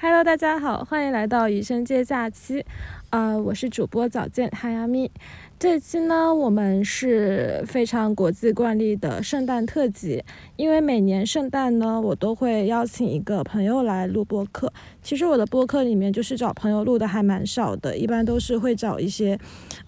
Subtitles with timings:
[0.00, 2.64] Hello，大家好，欢迎来到雨生街假期。
[3.10, 5.10] 呃，我是主播早见哈亚咪。
[5.58, 10.22] 这期呢，我们是非常国际惯例的圣诞特辑。
[10.56, 14.70] 因为每年圣诞呢，我都会邀请一个朋友来录播客。
[15.02, 19.36] 其实我的播客里面就是找朋友录的还蛮少的，一般都是会找一些，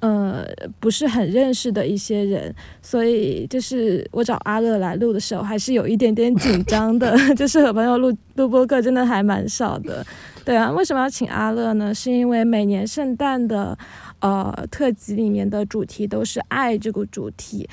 [0.00, 0.44] 呃，
[0.80, 2.52] 不是很认识的一些人。
[2.80, 7.14] 所以就是我找阿乐来录的时候，还是有一点点紧张的。
[7.36, 10.04] 就是和朋友录录播客真的还蛮少的。
[10.44, 11.94] 对啊，为什么要请阿乐呢？
[11.94, 13.76] 是因为每年圣诞的。
[14.22, 17.66] 呃，特辑里面的主题都是爱这个主题。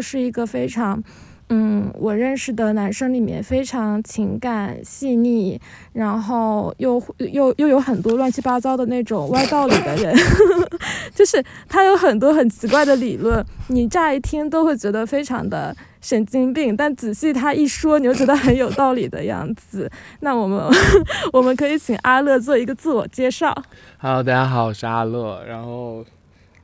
[0.00, 1.02] 是一个非常，
[1.50, 5.60] 嗯，我认识的男生里面非常情感细腻，
[5.92, 10.14] 然后又又又有很多乱七八糟的那种歪道理的人，
[11.14, 19.90] 就是他有很多很奇怪的理论，你乍一听都会觉得非常的神经病，但仔细他一说，你又觉得很有道理的样子。
[20.20, 20.62] 那我们
[21.32, 23.54] 我们可以请阿乐做一个自我介绍。
[23.98, 26.04] Hello，大家好，我是阿乐，然后。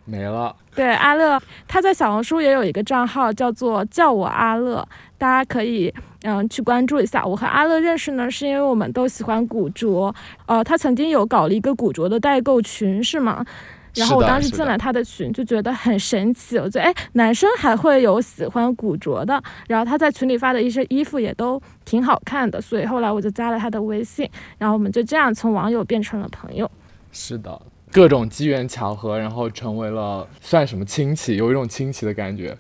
[0.05, 0.55] 没了。
[0.75, 7.25] 对，阿乐他在小红书也有一个账号，叫做“叫我阿乐”，大家可以嗯去关注一下。
[7.25, 10.15] 我和阿乐认识呢，是因为我们都喜欢古着，
[10.47, 13.45] 呃，他曾经有搞了一个古着的代购群，是吗？
[13.95, 19.41] 然后我当时进了他的群，就觉得很神奇，我觉得哎，男生还会有喜欢古着的。
[19.69, 24.29] 然后他在群里发的一些衣服也都挺好看的，所以后来我就加了他的微信，
[24.59, 26.69] 然后我们就这样从网友变成了朋友。
[27.13, 27.59] 是的。
[27.95, 31.37] 各种机缘巧合，然后成为了算什么亲戚？
[31.37, 32.59] 有一种亲戚的感觉，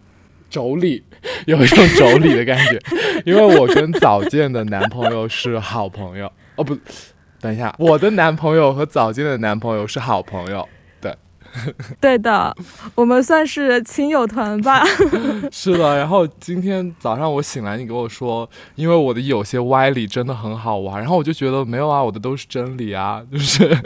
[0.48, 1.02] 妯娌，
[1.46, 2.80] 有一种妯娌的感觉。
[3.26, 6.78] 因为我跟早见的男朋友是好朋友哦，不，
[7.40, 10.68] 等一下，我的男朋友和早见的男朋友是好朋友，
[11.00, 11.12] 对，
[12.00, 12.54] 对的，
[12.94, 14.84] 我们算是亲友团吧。
[15.50, 23.76] 是的，然后今天早上我醒来，你跟我说，因为我的有些歪理真的很好玩，然后我就觉得没有啊，我的都是真理啊，就是。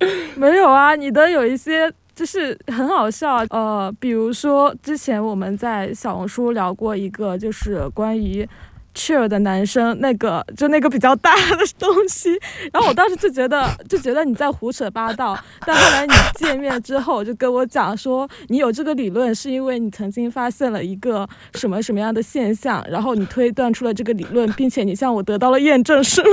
[0.36, 8.48] 没有啊，你的有一些就是很好笑，呃，比如说之前我们在小红书聊过一个，就是关于
[8.94, 12.30] chill 的男生，那个就那个比较大的东西，
[12.72, 26.30] 然后我当时就觉得就觉得你在胡扯八道，但后来你见面之后就跟我讲说，你有这个理论是因为你曾经发现了一个什么什么样的现象，然后你推断出了这个理论，并且你向我得到了验证，是吗？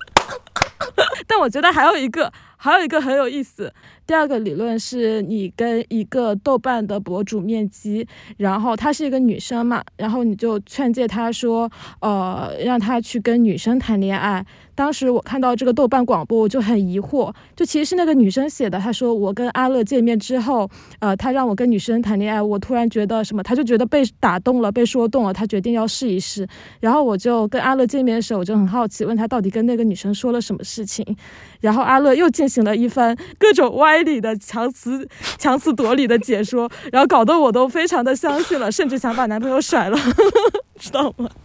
[1.26, 2.32] 但我觉得还有一个。
[2.62, 3.72] 还有一个很有意思，
[4.06, 8.06] 第二个理论是你跟一个豆瓣的博主面基，
[8.36, 11.70] 然后她是一个女生嘛，然后你就劝诫她说，
[12.02, 14.44] 呃，让她去跟女生谈恋爱。
[14.74, 18.78] 当时我看到这个豆瓣广播，我就很疑惑，就其实是那个女生写的。
[18.78, 20.68] 她说我跟阿乐见面之后，
[20.98, 26.46] 呃，他让我跟女生谈恋爱，我突然觉得什么，他就觉得被打动了，被说动了，他决定要试一试。
[26.80, 31.16] 然后我就跟阿乐见面的时候，我就很好奇，问他到底跟那个女生说了什么事情。
[31.60, 39.96] 然后阿乐又进行了一番各种歪理的强词强词夺理的解说，然后搞得我都非常的相信了，甚至想把男朋友甩了，
[40.78, 41.30] 知道吗？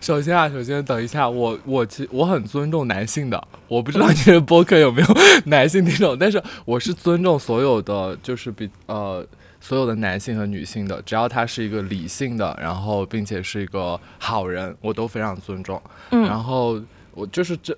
[0.00, 5.08] 首先啊，首先等一下，我我其我很尊重男性的，我不知道你的播客有没有
[5.46, 9.26] 男性听众，但是我是尊重所有的，就是比呃
[9.60, 15.80] 所有的男性和女性的，只要他是一个理性的，然后并且是一个好人，我都非常尊重。
[16.10, 16.78] 嗯，然后
[17.14, 17.74] 我就是这。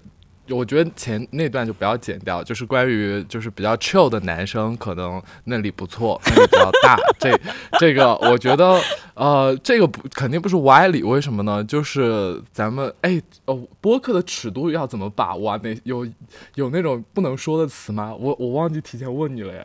[0.48, 6.96] 我觉得前那段就不要剪掉，就是关于就是比较 chill 的男生，可能那里不错，那里比较大。
[7.18, 7.38] 这
[7.78, 8.80] 这个我觉得，
[9.14, 11.62] 呃，这个不肯定不是歪理，为什么呢？
[11.64, 15.58] 就是咱们哎哦，播客的尺度要怎么把握？
[15.62, 16.06] 那有
[16.54, 18.14] 有那种不能说的词吗？
[18.14, 19.64] 我我忘记提前问你了呀。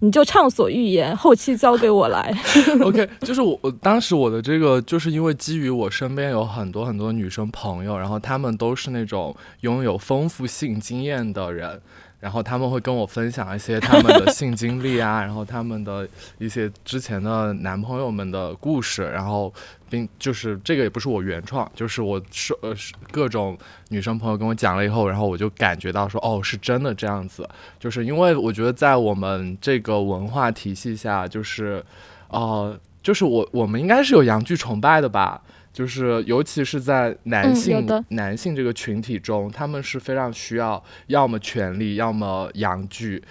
[0.00, 2.34] 你就畅所欲言，后期交给我来。
[2.82, 11.80] OK，就是我我当时我的这个，就是因为基于我身边有很多很多女生朋友，然后她们都是那种拥有丰富性经验的人，
[12.22, 16.08] 然后他们会跟我分享一些他们的性经历啊， 然后他们的
[16.38, 19.52] 一些之前的男朋友们的故事，然后
[19.90, 23.58] 并就是这个也不是我原创，就是我是呃是各种
[23.88, 27.44] 女生朋友跟我讲了以后，然后我就感觉到说哦是真的这样子，
[27.80, 31.84] 就是因为我觉得在我们这个文化体系下，就是
[32.28, 35.42] 呃就是我我们应该是有阳具崇拜的吧。
[35.72, 43.22] 就是，尤其是在男嗯性、男性这个群体中，他们是非常需要要么权力，要么阳具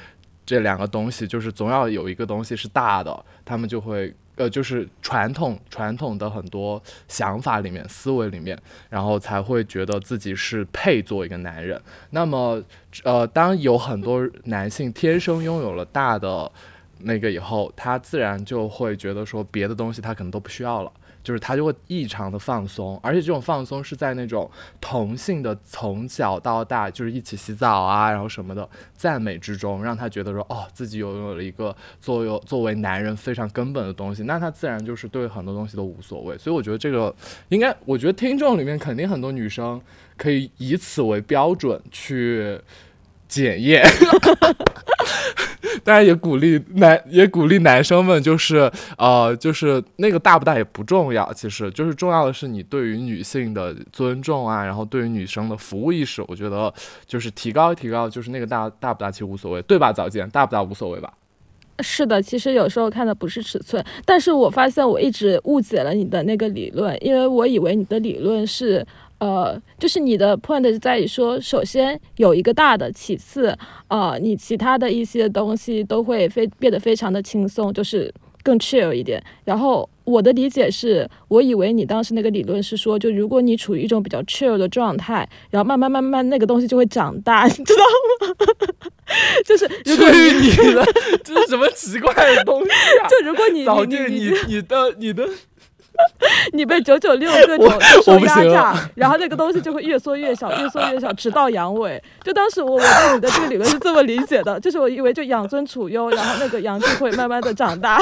[0.45, 8.57] 这两个东西，就是总要有一个东西是大的，他们就会呃，就是传统传统的很多想法里面、思维里面，
[8.89, 11.79] 然后才会觉得自己是配做一个男人。
[12.09, 12.59] 那么，
[13.03, 16.51] 呃，当有很多男性天生拥有了大的
[17.01, 20.91] 那个以后，他自然就会觉得说别的东西他可能都不需要了。
[21.23, 36.37] 就是他就会异常的放松，而且这种放松是在那种同性的从小到大就是一起洗澡啊，然后什么的赞美之中，让他觉得说哦，自己拥有了一个作为作为男人非常根本的东西，那他自然就是对很多东西都无所谓。
[36.37, 37.13] 所以我觉得这个
[37.49, 39.79] 应该，我觉得听众里面肯定很多女生
[40.17, 42.59] 可以以此为标准去
[43.27, 43.83] 检验。
[45.83, 56.73] 当然也鼓励男，也鼓励男生们，就是呃，就是那个大不大也不重要，其实就是重要的是你对于女性的尊重啊，然后对于女生的服务意识，我觉得
[57.05, 59.91] 就是提高提高，就是那个大大不大其实无所谓，对吧？
[59.93, 61.13] 早见大不大无所谓吧？
[61.79, 68.85] 是的，其实有时候看的不是尺寸，但是我发现我一直误解了你的那个理论，因为我以为你的理论是，
[69.21, 73.55] 呃，就是你的 point 是在于说，首先有一个大的，其次，
[73.87, 79.23] 呃，你其他的一些东西都会非变得非常的轻松，就是更 chill 一点。
[79.45, 87.83] 然后我的理解是，我以为你当时那个理论是说，就如果你处于一种比较 chill 的状态，然后慢慢慢慢那个东西就会长大， 你知道
[88.27, 88.35] 吗？
[89.45, 90.83] 就是如果去你的，
[91.23, 92.71] 这是什么奇怪的东西
[93.03, 93.05] 啊？
[93.11, 95.29] 就如果你早你你见你你的你的
[96.53, 101.99] 你被九九六各种我受压榨，然后那个东西就会越缩越小，越缩越小，直到阳痿。
[102.23, 107.99] 就当时我我对你的这个理论是这么理解的，就是我以为就养尊处优，然后那个阳就会慢慢的长大。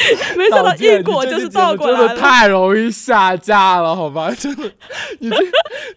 [0.36, 2.16] 没想到因果就是倒过来了。
[2.16, 4.30] 太容易下架了，好吧？
[4.30, 4.70] 真的，
[5.18, 5.36] 你这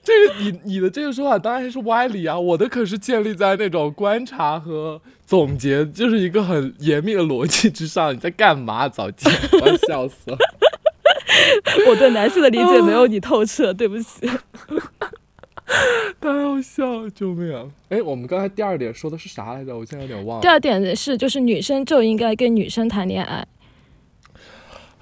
[0.03, 8.13] 这个你你的这个说法当然是歪理啊，我的可是建立在那种观察和总结，就是一个很严密的逻辑之上。
[8.13, 8.89] 你在干嘛？
[8.89, 10.37] 早见，我要笑死了。
[11.87, 14.29] 我对男性的理解没有你透彻，对不起。
[16.19, 17.63] 太好笑了，救命啊！
[17.89, 19.75] 哎，我们刚才第二点说的是啥来着？
[19.75, 20.41] 我现在有点忘了。
[20.41, 23.45] 第二点是，就是女生就应该跟女生谈恋爱。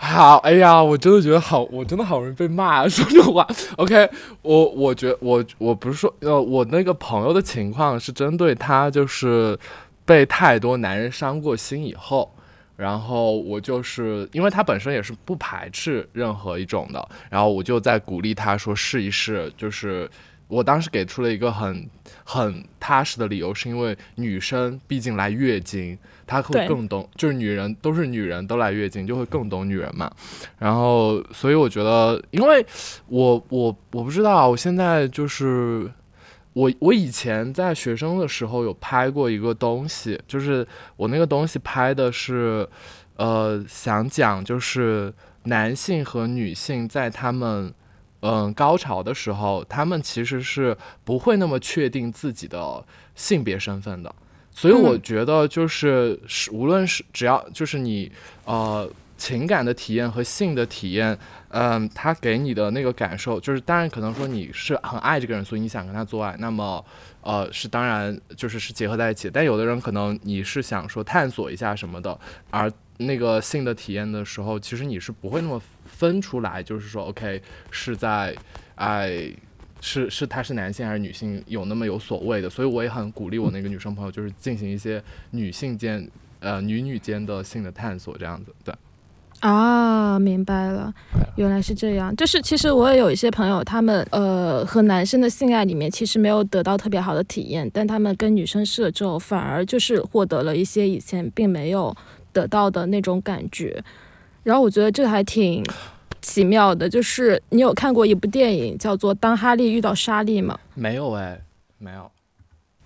[0.04, 3.48] 好，哎呀，我真的觉得好，我真的好容易被骂， 说这话。
[3.78, 4.10] OK，
[4.42, 9.58] 我我觉我我不是说呃，我那个朋友的情况是针对他就是
[10.04, 12.34] 被太多男人伤过心以后，
[12.76, 20.10] 然后我就是因为他本身也是不排斥任何一种的，然后我就在鼓励他说试一试，就是
[20.48, 21.88] 我当时给出了一个很
[22.24, 25.96] 很踏实的理由，是因为女生毕竟来月经。
[26.32, 30.10] 她会更懂，就是女人都是女人，都来月经就会更懂女人嘛。
[30.58, 32.66] 然后，所以我觉得，因为
[33.08, 35.92] 我我我不知道，我现在就是
[36.54, 42.66] 我我以前在学生的时候有拍过一个东西，就是我那个东西拍的是，
[43.18, 45.14] 呃，想讲就是
[45.44, 47.74] 男性和女性在他们。
[48.24, 52.86] 嗯，高潮的时候，他们其实是不会那么确定自己的
[53.16, 54.14] 性别身份的。
[54.54, 58.12] 所以我嗯觉得就是是无论是只要就是你
[58.46, 61.18] 呃情感的体验和性的体验，
[61.50, 66.84] 嗯，他给你的那个感受，就是当然可能说你是很爱这个人，所以你想跟他做爱，那么
[67.22, 69.30] 呃是当然就是是结合在一起。
[69.32, 78.36] 但有的人可能你是想说探索一下什么的，而那个性的体验的时候，其实你是不会那么分出来，就是说 OK 是在
[78.76, 79.32] 爱。
[79.82, 86.08] 是是他是男性还是女性有那么有所谓的，所以我也很鼓励我那个女生朋友，就是进行一些女性间
[86.40, 88.54] 呃女女间的性的探索，这样子。
[88.64, 88.74] 对，
[89.40, 90.94] 啊，明白了，
[91.36, 92.16] 原来是这样。
[92.16, 101.96] 就是其实我也有一些朋友，他们呃和男生的性爱里面其实没有得到特别好的体验，但他们跟女生试了之后，反而就是获得了一些以前并没有
[102.32, 103.84] 得到的那种感觉。
[104.44, 105.64] 然后我觉得这还挺
[106.22, 110.60] 奇妙的，就是你有看过一部电影叫做《当哈利遇到莎莉》吗？
[110.76, 111.40] 没有哎，
[111.78, 112.10] 没有。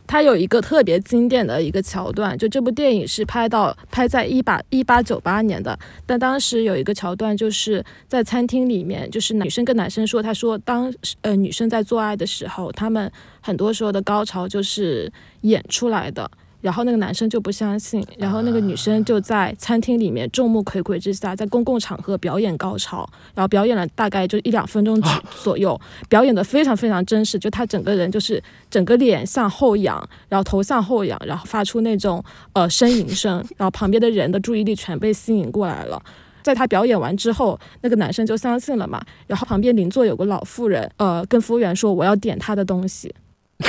[0.08, 13.12] 它有一个特别经典的一个桥段，就这部电影是拍到拍在一八一八九八年的，但当时有一个桥段就是在餐厅里面，就是女生跟男生说，他说当呃女生在做爱的时候，他们
[13.42, 15.12] 很多时候的高潮就是
[15.42, 16.30] 演出来的。
[16.66, 25.00] 然后那个男生就不相信，然后那个女生就在餐厅里面众目睽睽之下，在公共场合表演高潮，然后表演了大概就一两分钟
[25.44, 25.80] 左右，
[26.10, 36.02] 表演的非常非常真实，就她整个人就是整个脸向后仰，然后头向后仰，然后发出那种呃呻吟声，然后旁边的人的注意力全被吸引过来了。
[36.42, 43.14] 在他表演完之后，那个男生就相信了嘛，然后旁边邻座有个老妇人，呃，跟服务员说我要点他的东西。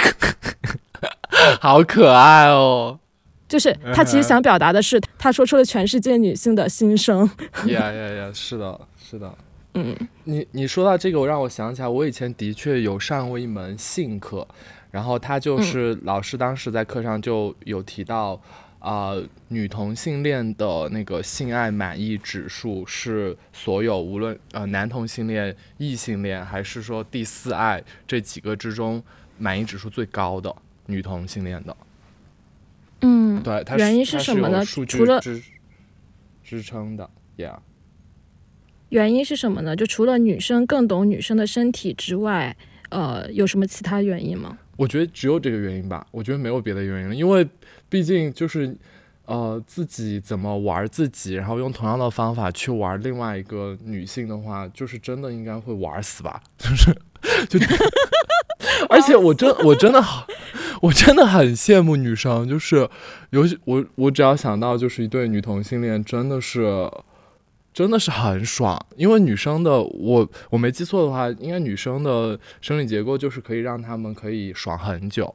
[1.61, 2.99] 好可爱哦！
[3.49, 7.29] 就是他其实想表达的是，他说出了全世界女性的心声。
[7.67, 8.31] 呀呀呀！
[8.35, 9.33] 是的，是的。
[9.75, 14.47] 嗯，你你说到这个，我让我想起来，我以前的确有上过一门性课，
[14.91, 18.41] 然后他就是老师当时在课上就有提到，
[18.79, 19.13] 啊，
[19.49, 29.03] 女同性恋的那个性爱满意指数是所有无论呃男同性恋、异性恋还是说第四爱这几个之中
[29.39, 30.53] 满意指数最高的。
[30.87, 31.77] 女同性恋的，
[33.01, 34.65] 嗯，对，它原因是什么呢？
[34.65, 35.43] 除了支
[36.45, 37.59] 支撑的，Yeah。
[38.91, 39.75] 原因是什么呢？
[39.75, 42.57] 就除了女生更懂女生的身体之外，
[42.91, 44.57] 呃，有什么其他原因吗？
[44.77, 47.47] 我觉得只有这个原因吧，我觉得没有别的原因了，因为
[47.89, 48.77] 毕竟就是
[49.25, 56.97] 呃，自己怎么玩自己，然后用同样的方法去玩另外一个女性的话，就是真的应该会玩死吧，就是
[57.49, 57.59] 就。
[58.89, 60.27] 而且我真我真的好，
[60.83, 62.89] 我真的很羡慕女生，就是
[63.31, 66.91] 尤其我我只要想到就是一对女同性恋，真的是
[67.73, 68.79] 真的是很爽。
[68.97, 75.35] 因为女生的我我没记错的话，应该女生的生理结构就是可以让他们可以爽很久，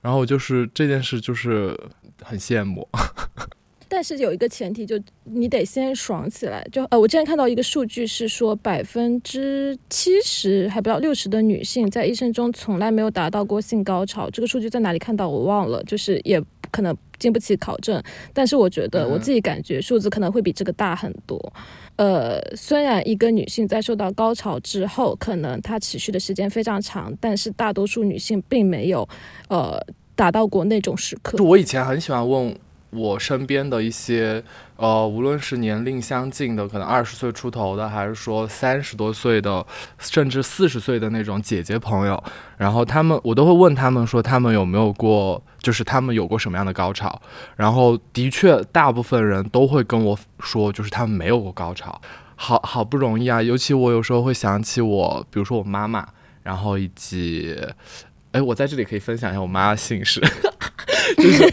[0.00, 1.78] 然后就是这件事就是
[2.22, 2.88] 很羡慕。
[3.92, 6.64] 但是有一个前提，就你得先爽起来。
[6.70, 14.30] 就呃，我之前看到一个数据是说，百分之七十还不到六十的女性在一生中从来没有达到过性高潮。
[14.30, 18.00] 这个数据在哪里看到我忘了，就是也可能经不起考证。
[18.32, 21.52] 但是我觉得我自己感觉数字可能会比这个大很多。
[21.96, 29.06] 呃，虽然一个女性在受到高潮之后，可能她持续的时间非常长，但是大多数女性并没有
[29.48, 31.36] 呃达到过那种时刻。
[31.36, 32.56] 就我以前很喜欢问。
[32.90, 34.42] 我身边的一些，
[34.76, 39.64] 呃，无论是年龄相近的，可能二十岁出头的，还是说三十多岁的，
[39.98, 42.22] 甚至四十岁的那种姐姐朋友，
[42.56, 47.20] 然后他们，我都会问他们说，他们有没有过，就是他们有过什么样的高潮？
[47.56, 52.00] 然后的确，大部分人都会跟我说，就是他们没有过高潮，
[52.34, 53.40] 好好不容易啊！
[53.40, 56.08] 尤其我有时候会想起我，比如说我妈妈，
[56.42, 57.56] 然后以及，
[58.32, 60.20] 哎，我在这里可以分享一下我妈的姓氏。
[61.16, 61.44] 就是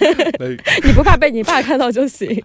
[0.85, 2.43] 你不怕被你爸看到就行，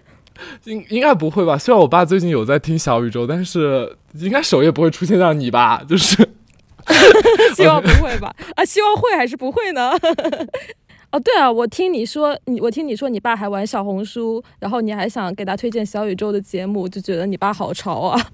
[0.64, 1.56] 应应该不会吧？
[1.56, 5.82] 虽然我爸最近有在听小宇宙，但是应该首页不会出现到你吧？
[5.88, 6.16] 就是，
[7.56, 8.34] 希望不会吧？
[8.56, 9.92] 啊，希望会还是不会呢？
[11.12, 18.30] 哦，对啊，我听你说，你我听你说，你爸还玩小红书，然后你还想给他推荐小宇宙的节目，就觉得你爸好潮啊？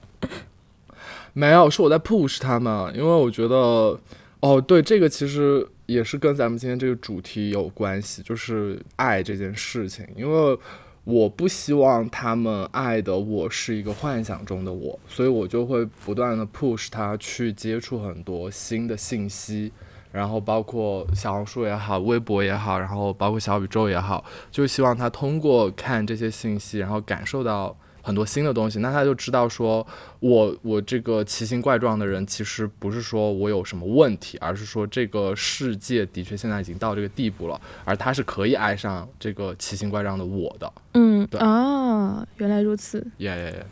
[1.32, 3.98] 没有，是我在 push 他们，因为我觉得，
[4.40, 5.66] 哦，对，这个其实。
[5.86, 10.04] 也是跟咱们今天这个主题有关系，就是爱这件事情。
[10.16, 10.58] 因为
[11.04, 19.70] 我不希望他们爱的我是一个幻想中的我，所以我就会不断的 push 他去接触很多新的信息，
[20.10, 27.78] 然后包括小红书也好，微博也好，然后包括小宇宙也好，就希望他通过看这些信息，然后感受到。
[28.06, 29.84] 很多新的东西，那他就知道说，
[30.20, 40.72] 我我这个奇形怪状的人，其实不是说我有什么问题，而是说这个世界的确现在已经到这个地步了，而他是可以爱上这个奇形怪状的我的。
[40.94, 43.04] 嗯，对啊，原来如此。
[43.16, 43.66] 耶耶耶。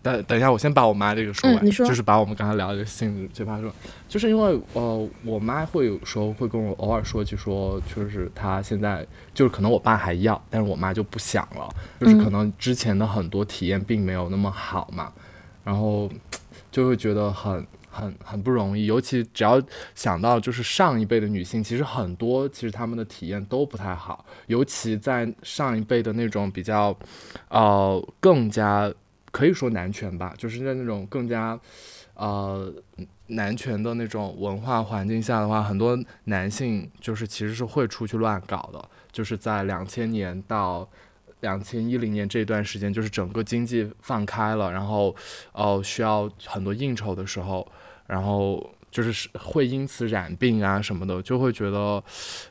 [0.00, 1.64] 等等一下，我先把我妈这个说完。
[1.64, 3.70] 你说，就是把我们刚才聊的这个性质，最怕说，
[4.08, 11.68] 就是因为呃，我妈会有时候会跟我偶尔说起说，就是她现在就是可能我爸还要，但是我妈就不想了，
[12.00, 15.12] 就是可能之前的很多体验并没有那么好嘛，
[15.64, 16.08] 然后
[16.70, 19.60] 就会觉得很很很不容易，尤其只要
[19.96, 26.96] 想到就是上一辈的女性，其实很多其实她们的体验都不太好，尤其在上一辈的那种比较
[27.48, 28.90] 呃更加。
[29.38, 31.56] 可以说男权吧，就是在那种更加，
[32.14, 32.74] 呃，
[33.28, 38.84] 男权的那种文化环境下的话，很多男性就是其实是会出去乱搞的。
[39.12, 40.88] 就是在两千年到
[41.42, 45.14] 两千一零年这段时间，就是整个经济放开了，然后，
[45.52, 47.64] 哦，需要很多应酬的时候，
[48.08, 52.02] 然后就是会因此染病啊什么的，就会觉得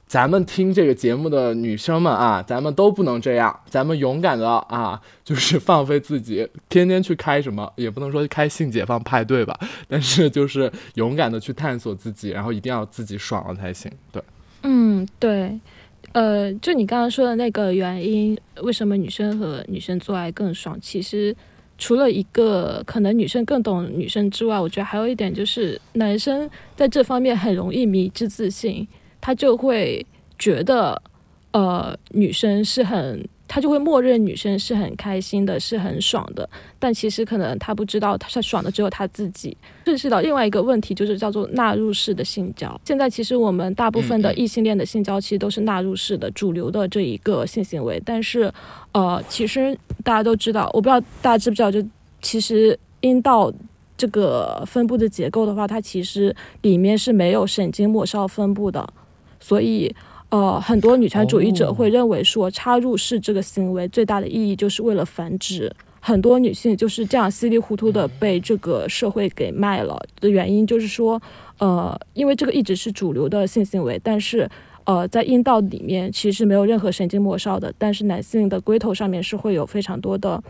[0.05, 13.91] 咱们听这个节目的女生们啊，咱们都不能这样，咱们勇敢的啊， 就是放飞自己，天天去开什么，也不能说开性解放派对吧， 但是就是勇敢的去探索自己，然后一定要自己爽了才行。
[14.11, 14.21] 对，
[14.63, 15.59] 嗯，对，
[16.11, 20.77] 呃，就你刚刚说的那个原因，为什么女生和女生做爱更爽？
[20.81, 21.35] 其实。
[21.77, 28.87] 除了一个可能女生更懂女生之外，我觉得还有一点就是男生在这方面很容易迷之自信，
[29.21, 30.05] 他就会
[30.39, 30.99] 觉得，
[31.51, 36.49] 呃，女生是很，他就会默认女生是很开心的，是很爽的。
[36.79, 39.55] 但其实可能他不知道，他爽的只有他自己。
[39.85, 42.79] 认识到另外一个问题，就是叫做纳入式的性交。
[42.85, 48.51] 现在其实我们大部分的异性恋的性交，其实都是纳入式的主流的这一个性行为，但是。
[48.93, 49.77] 呃，其实
[50.07, 51.85] 大家都知道，我不知道大家知不知道，就
[52.21, 53.51] 其实阴道
[53.97, 58.87] 这个分布的结构的话，它其实里面是没有神经末梢分布的，
[59.37, 59.93] 所以
[60.29, 71.21] 呃，很多女权主义者会认为说，插入式这个行为最大的意义就是为了繁殖，很多女性就是这样稀里糊涂的被这个社会给卖了的原因，就是说，
[71.57, 74.49] 呃，因为这个一直是主流的性行为，但是。
[74.87, 80.41] 呃，在阴道里面其实没有任何神经末梢的，但是男性的龟头上面是会有非常多的，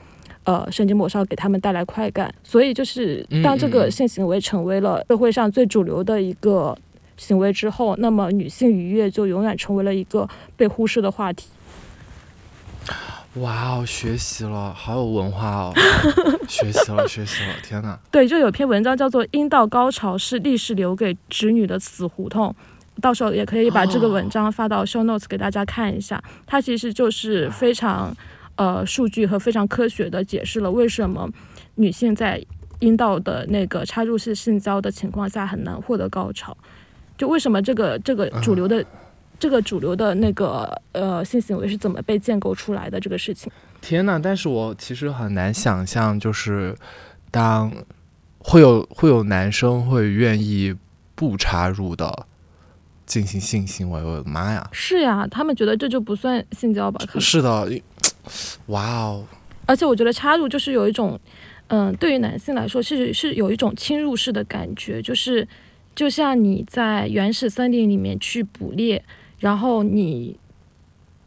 [0.43, 2.31] 呃，神经末梢给他们带来快感。
[2.43, 6.77] 所以就是当这个性行为成为了社会上最主流的一个
[7.17, 11.47] 行为之后，那么女性愉悦就永远成为了一个被忽视的话题。
[13.37, 15.73] 哇哦，学习了，好有文化哦！
[16.47, 17.97] 学习了，学习了，天哪！
[18.11, 22.49] 对，就有篇文章叫做《阴道高潮是历史留给直女的死胡同》。
[23.01, 28.15] 到时候也可以把这个文章发到 show notes 给大家看一下，它其实就是非常，
[28.55, 31.29] 呃，数据和非常科学的解释了为什么
[31.75, 32.43] 女性在
[32.79, 36.55] 阴道的那个插入式性交的情况下很难获得高潮，
[37.17, 38.83] 就为什么这个这个主流的
[39.39, 43.51] 这个主流的那个呃性行为是怎么被建构出来的这个事情。
[43.81, 46.75] 天呐，但是我其实很难想象，就是
[47.29, 47.71] 当
[48.39, 50.75] 会有会有男生会愿意
[51.13, 52.25] 不插入的。
[53.07, 54.69] 进行性行为，我的妈呀！
[54.71, 57.03] 是呀，他们觉得这就不算性交吧？
[57.19, 57.67] 是的，
[58.67, 59.25] 哇哦！
[59.65, 61.19] 而且我觉得插入就是有一种，
[61.69, 65.47] 嗯，对于男性来说是是有一种侵入式的感觉，就是
[65.95, 69.03] 就像你在原始森林里面去捕猎，
[69.39, 70.37] 然后你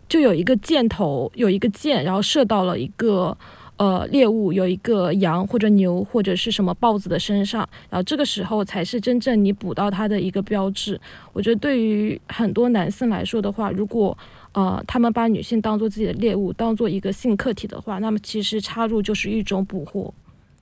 [0.09, 3.37] 就有一个箭头，有一个箭，然后射到了一个。
[3.81, 11.01] 呃，猎物有一个羊或者牛或者是什么豹子的身上，然后这个时候才是真正你捕到它的一个标志。
[11.33, 14.17] 我觉得对于很多男性来说的话，如果
[14.53, 20.13] 呃他们把女性当做自己的猎物，当做一个性客体的话，那么其实插入就是一种捕获，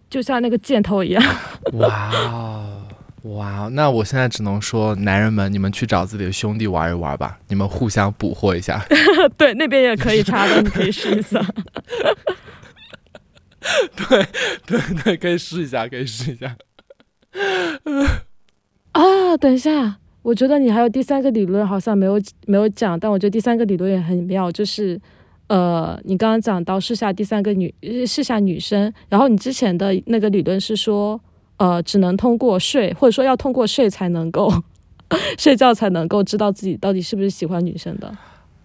[0.08, 1.20] 就像那个箭头一样。
[1.72, 2.82] 哇哦，
[3.22, 3.70] 哇哦！
[3.72, 8.80] 那我现在只能说，男人们，你们去找自己的兄弟玩一玩吧，你们互相捕获一下。
[9.36, 11.44] 对，那边也可以插的，你可以试一下。
[13.96, 14.26] 对
[14.66, 16.56] 对对，可以试一下，可以试一下。
[18.92, 25.00] 啊，等一下，我觉得你还有第三个理论，好像没有没有讲，但我觉得第三个理论也很妙，就是
[25.48, 27.72] 呃，你刚刚讲到试下第三个女
[28.06, 31.20] 试下女生，然后你之前的那个理论是说，
[31.58, 34.52] 呃，只能通过睡，或者说要通过睡才能够
[35.38, 38.12] 睡觉才能够知道自己到底是不是喜欢女生的。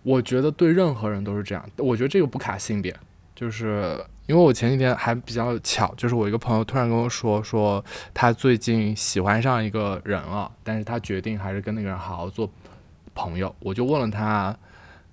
[0.03, 2.93] 我觉得对任何人都是这样，我觉得这个不卡性别，
[3.43, 4.01] 就是。
[4.25, 12.49] 因为我前几天还比较巧，就是我一个朋友突然跟我说，说他最近喜欢上一个人了，但是他决定还是跟那个人好好做
[13.13, 13.53] 朋友。
[13.59, 14.57] 我就问了他，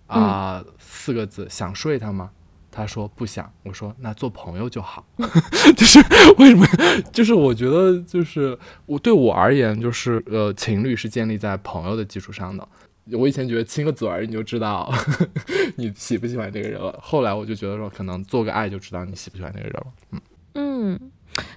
[0.06, 2.30] 啊，四个字，想睡他吗？
[2.70, 3.52] 他说不想。
[3.64, 5.04] 我说那做朋友就好。
[5.76, 5.98] 就是
[6.38, 6.64] 为什么？
[7.12, 12.66] 就是我觉得，就是我对我而言，就是呃，情侣是建立在朋友的基础上的。
[13.12, 14.92] 我以前觉得亲个嘴儿你就知道
[15.76, 19.86] 你喜不喜欢这个人了，后来我就觉得说可能做个爱就知道你喜不喜欢这个人了。
[20.12, 20.20] 嗯
[20.54, 21.00] 嗯，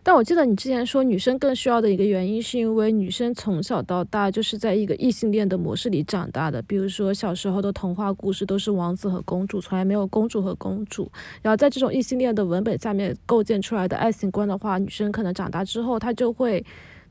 [0.03, 11.11] 但我记得你之前说女生更需要的一个原因，是因为女生从小到大就是在一个异性恋的模式里长大的，比如说小时候的童话故事都是王子和公主，从来没有公主和公主。
[11.41, 16.63] 然后在这种异性恋的文本下面构建出来的爱情观的话，女生可能长大之后她就会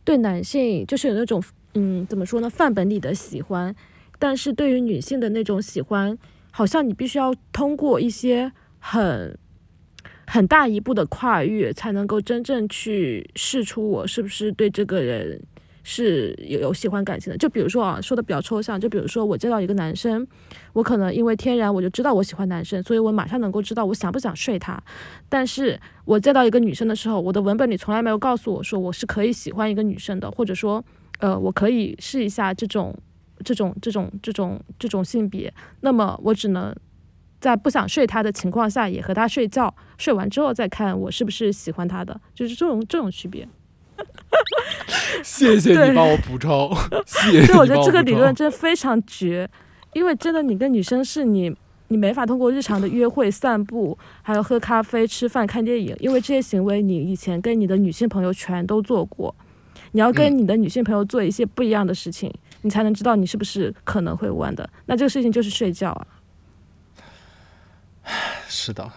[0.04, 1.42] 对男性就是有那种
[1.74, 3.74] 嗯怎么说呢范本里的喜欢。
[4.22, 6.16] 但是对于女性的那种喜欢，
[6.52, 9.36] 好像你必须要通过一些很
[10.28, 15.42] 很大一步的跨越，才能够真正去试出我是不是对这个人
[15.82, 17.36] 是有有喜欢感情的。
[17.36, 20.24] 就比如说啊，说的比较抽象，就比如说我见到一个男生，
[20.72, 24.80] 我可能因为天然我就知道我喜欢男生，所以我马上能够知道我想不想睡他。
[25.28, 30.84] 但是我见到一个女生的时候，我的文本里从来没有告诉我说我是可以喜欢一个女生的，或者说。
[31.18, 32.92] 呃，我可以试一下这种
[33.42, 36.74] 这种这种这种这种性别，那么我只能
[37.40, 43.48] 在不想睡他的情况下也和他睡觉，睡完之后再看我是不是喜欢他的，就是这种这种区别。
[45.22, 46.74] 谢谢你帮我补充，
[47.06, 49.48] 谢所以我觉得这个理论真的非常绝，
[49.92, 51.54] 因为真的你跟女生是你。
[51.88, 59.34] 你没法通过日常的约会、散步，还有喝咖啡、吃饭、看电影，因为这些行为你以前跟你的女性朋友全都做过。
[59.90, 64.68] 你要跟嗯你的女性朋友做一些不一样的事情，你才能知道你是不是可能会弯的。
[64.86, 66.06] 那这个事情就是睡觉啊。
[68.48, 68.90] 是的，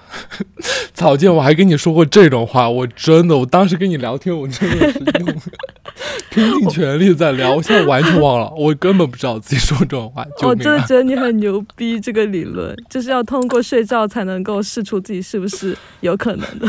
[0.95, 5.41] 草见，我还跟你说过这种话，我真的，我当时跟你聊天，我真的是用
[6.31, 10.55] 拼尽全力在聊，我现在完全忘了，我根本不知道自己说这种话，我！
[10.55, 16.67] 真的觉得你很牛逼，这个理论就是要通过睡觉才能够试出自己是不是有可能的。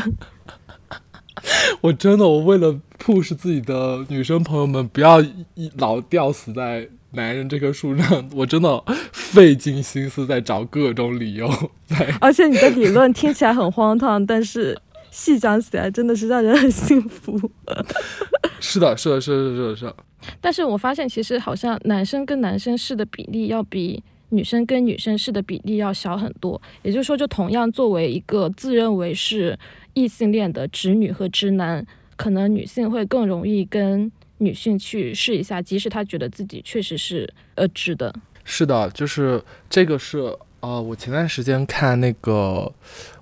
[1.80, 5.20] 我真的，我为了 push 自己的女生朋友们不要
[5.54, 8.82] 一老吊死在男人这棵树上，我真的
[9.12, 11.48] 费尽心思在找各种理由
[11.87, 14.78] 在 而且你的理论听起来很荒唐，但是
[15.11, 17.38] 细讲起来真的是让人很幸福。
[18.61, 19.96] 是的，是的，是的，是的，是的，
[20.40, 26.61] 但是我发现，其实好像男生跟男生试的比例要比女生跟女生试的比例要小很多。
[26.83, 29.59] 也就是说，就同样作为一个自认为是
[29.95, 31.87] 异性恋的直女和直男，
[32.17, 38.15] 可能女性会更容易跟女性去试一下，即使她觉得自己确实是呃直的。
[38.45, 40.19] 是的，就是这个是
[40.61, 42.73] 呃，我前段时间看那个，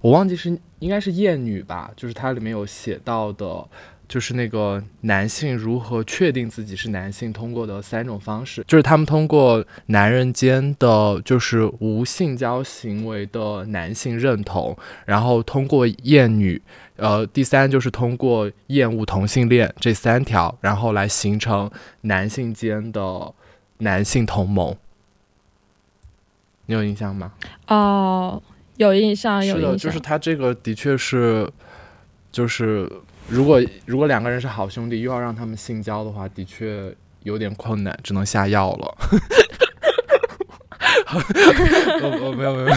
[0.00, 3.66] 我忘记是应该是厌女吧，就是它里面有写到的，
[4.08, 16.60] 就是那个男性如何确定自己是男性，通过的三种方式，就是他们通过男人间的就是无性交行为的男性认同，然后通过厌女。
[16.96, 21.68] 呃，第三就是通过厌恶同性恋这三条，然后来形成
[22.02, 23.34] 男性间的
[23.78, 24.76] 男性同盟。
[26.66, 27.32] 你有印象吗？
[27.66, 28.40] 哦，
[28.76, 29.90] 有印象，有是的，印象。
[29.90, 31.50] 就是他这个的确是，
[32.30, 32.88] 就是
[33.28, 38.94] 如果如果两个人是好兄弟，又要让他们性交的话，的确有点困难，只能下药了。
[41.14, 42.76] 我我没有没有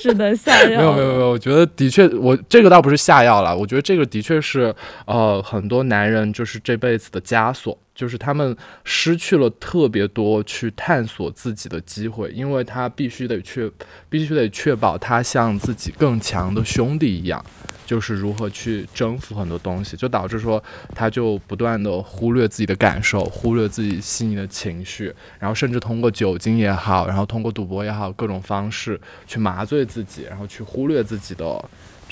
[0.00, 0.78] 只能下药。
[0.78, 4.74] 没有没有没有，我觉得的确，我这个倒不是下药了，我觉得这个的确是
[5.06, 13.70] 呃很多男人就是这辈子的枷锁，就是他们失去了特别多去探索自己的机会，因为他必须得确
[14.08, 17.44] 必须得确保他像自己更强的兄弟一样。
[17.84, 20.62] 就是如何去征服很多东西，就导致说
[20.94, 31.62] 他就不断的忽略自己的感受，忽略自己细腻的情绪，然后甚至通过酒精也好，然后通过赌博也好，各种方式去麻醉自己，然后去忽略自己的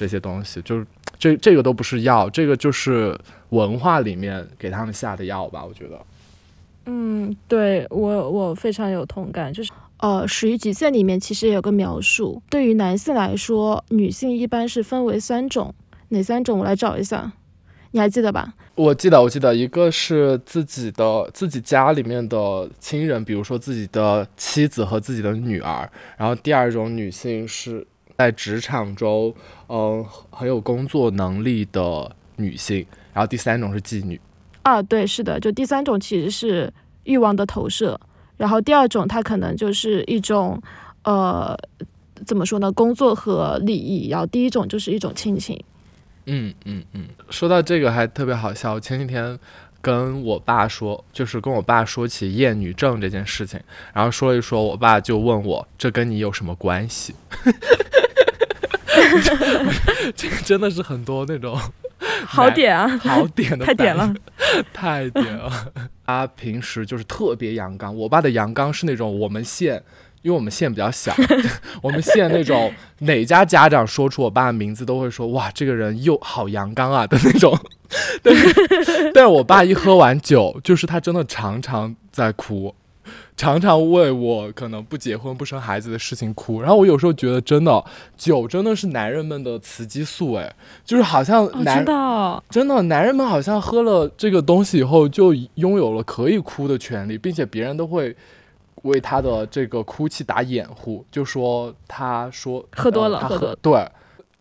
[0.01, 0.87] 这些东西，就是
[1.19, 3.15] 这这个都不是药，这个就是
[3.51, 6.01] 文化里面给他们下的药吧，我觉得。
[6.87, 15.75] 嗯，对我我非常有同感，就是呃，《始于极限》里面其实也有个描述，对于男性来说，女性一般是分为三种，
[16.09, 16.61] 哪三种？
[16.61, 17.31] 我来找一下，
[17.91, 18.55] 你还记得吧？
[18.75, 25.87] 我记得，我记得，一个是自己的自己家里面的亲人，比如说自己的妻子和自己的女儿，
[26.17, 27.87] 然后第二种女性是
[28.21, 29.35] 在职场中，
[29.69, 34.21] 嗯、很有工作能力的女性，然后第三种是妓女。
[34.61, 36.71] 啊，对，是的，就第三种其实是
[37.05, 37.99] 欲望的投射，
[38.37, 40.61] 然后第二种它可能就是一种
[41.03, 41.57] 呃，
[42.27, 45.59] 怎么说呢，工作和利益，然后第一种就是一种亲情。
[46.27, 49.39] 嗯嗯嗯，说到这个还特别好笑，前几天
[49.81, 53.59] 跟我爸说，就是跟我爸说起厌女症这件事情，
[53.95, 57.15] 然后说一说，我爸就问我这跟你有什么关系？
[60.15, 61.59] 这个真的是很多那种
[62.27, 64.15] 好点啊，好点的太点了。
[64.73, 65.51] 太点了。
[66.07, 69.83] 他平时就是特别阳刚，我爸的阳刚是那种我们县。
[70.23, 71.15] 因为我们县比较小，
[71.81, 77.59] 我们县那种哪家家长说出我爸的名字都会说哇，这个人又好阳刚啊的那种。
[78.23, 78.53] 但是，
[79.15, 82.75] 但是我爸一喝完酒，就是他真的常常在哭，
[83.41, 86.61] 常常为我可能不结婚不生孩子的事情哭。
[86.61, 87.83] 然后我有时候觉得，真的
[88.15, 98.15] 酒真的是男人们的雌激素，哎，就是好像哦，男、真的哦、真的，男人们好像喝了这个东西以后，就拥有了可以哭的权利，并且别人都会
[98.83, 103.91] 为他的这个哭泣打掩护，就说他说喝多了呃他喝多了对，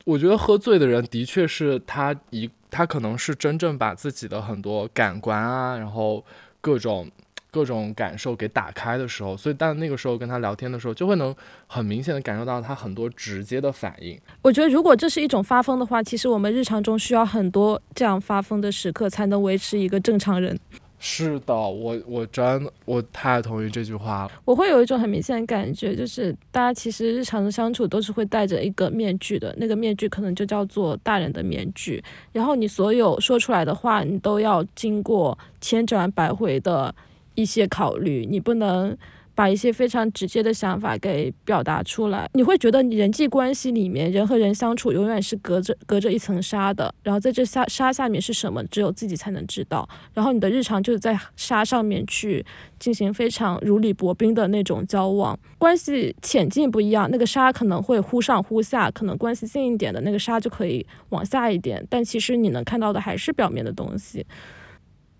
[0.03, 6.21] 我觉得喝醉的人的确是他一，他可能是真正把自己的很多感官啊，然后
[6.59, 7.09] 各种。
[7.51, 11.35] 各种感受给打开的时候，所以但那个时候跟他聊天的时候，就会能
[11.67, 14.19] 很明显的感受到他很多直接的反应。
[14.41, 20.59] 我觉得如果这是一种发疯的话，其实我们日常中需要很多这样发疯的时刻，才能维持一个正常人。
[21.01, 24.31] 是的，我我真的我太同意这句话了。
[24.43, 32.03] 我会有一种很明显的感觉，就是大家其实日常的相处都是会戴着一个面具的，那个面具可能就叫做大人的面具。
[32.33, 36.93] 然后你所有说出来的话，你都要经过千转百回的
[37.41, 38.97] 一些考虑，你不能。
[39.35, 49.87] 把一些非常直接的想法给表达出来，你会觉得你人际关系里面人和人相处永远是隔着隔着一层纱的，然后在这下纱下面是什么，只有自己才能知道。
[50.13, 52.45] 然后你的日常就是在纱上面去
[52.79, 64.25] 进行非常如履薄冰的那种交往，关系浅近不一样，那个纱可能会忽上忽下，可能关系近一点的那个纱就可以往下一点，但其实你能看到的还是表面的东西。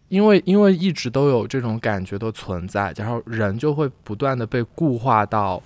[0.09, 5.61] 因为因为一直都有这种感觉的存在，然后人就会不断的被固化到，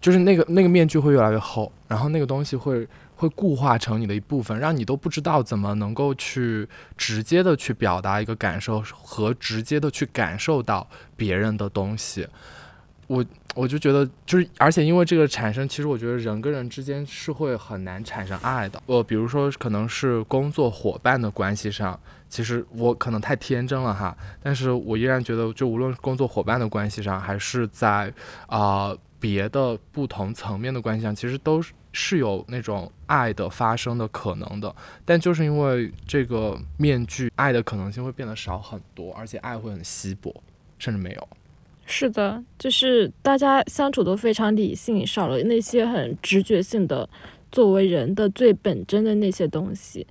[0.00, 12.26] 就是那个那个面具会越来越厚，然后那个东西会会固化成你的一部分，让你都不知道怎么能够去直接的去表达一个感受和直接的去感受到别人的东西。
[13.10, 13.24] 我
[13.56, 18.80] 我就觉得就是，而且因为这个产生，其实我觉得人跟人之间是会很难产生爱的。
[18.86, 21.98] 呃比如说可能是工作伙伴的关系上。
[22.28, 28.14] 其实我可能太天真了哈，但是我依然觉得，就无论工作伙伴的关系上，还是在
[28.46, 34.72] 啊别的不同层面的关系上，其实都是是有那种爱的发生的可能的。
[35.04, 40.32] 但就是因为这个面具，爱的可能性会变得少很多，而且爱会很稀薄，
[40.78, 41.28] 甚至没有。
[41.90, 47.08] 是的，就是大家相处都非常理性，少了那些很直觉性的
[47.50, 50.06] 作为人的最本真的那些东西。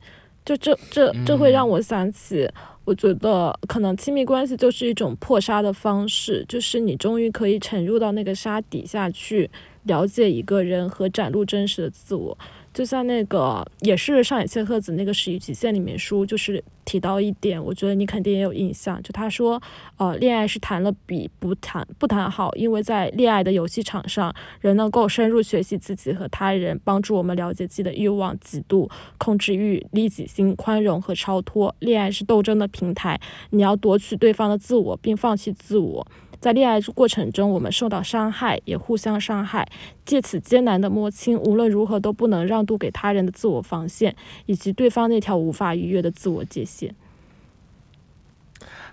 [0.45, 2.49] 就这这这会让我想起，
[2.83, 9.49] 我觉得可能亲密关系就是一种破沙的方式，就是你终于可以沉入到那个沙底下去，
[9.83, 12.37] 了解一个人和展露真实的自我。
[12.79, 19.03] 就像那个也是上野千鹤子那个《始于极限》里面书，就是提到一点，我觉得你肯定也有印象。
[19.03, 19.61] 就他说，
[19.97, 31.75] 呃，恋爱是谈了比不谈不谈好，因为在恋爱的游戏场上，人能够深入学习自己和他人，帮助我们了解自己的欲望、嫉妒、控制欲、利己心、宽容和超脱。
[31.79, 36.07] 恋爱是斗争的平台，你要夺取对方的自我，并放弃自我。
[36.39, 39.67] 在恋爱过程中，我们受到伤害，也互相伤害，
[40.05, 46.95] 借此艰难的摸清无论如何都不能让渡给他人的自我防线，以及对方那条无法逾越的自我界限。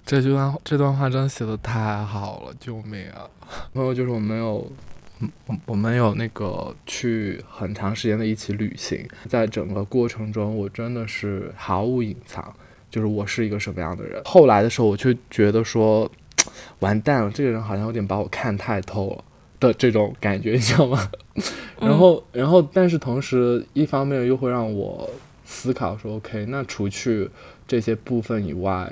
[0.05, 3.31] 这句话，这段话真写的太好了，救命啊！
[3.73, 4.69] 朋友就是我没有，
[5.47, 12.53] 我我们有那个去很长时间的一起旅行，在整个过程中，我真的是毫无隐藏，
[12.91, 14.21] 就是我是一个什么样的人。
[14.25, 16.11] 后来的时候，我却觉得说。
[16.81, 19.25] 完蛋了，这个人好像有点把我看太透了
[19.59, 21.11] 的这种感觉，你知道吗？
[21.81, 25.09] 然后，然后，但是同时，一方面又会让我
[25.45, 27.29] 思考说，OK，那除去
[27.67, 28.91] 这些部分以外，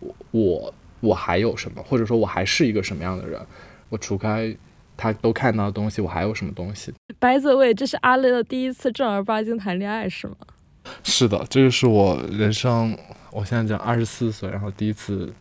[0.00, 1.82] 我我我还有什么？
[1.82, 3.40] 或者说，我还是一个什么样的人？
[3.88, 4.54] 我除开
[4.96, 6.92] 他都看到的东西，我还有什么东西？
[7.18, 10.36] 白泽卫，这是阿乐的第一次正儿八经谈恋爱是吗？
[11.02, 12.96] 是的，这个是我人生，
[13.32, 15.32] 我现在讲二十四岁，然后第一次。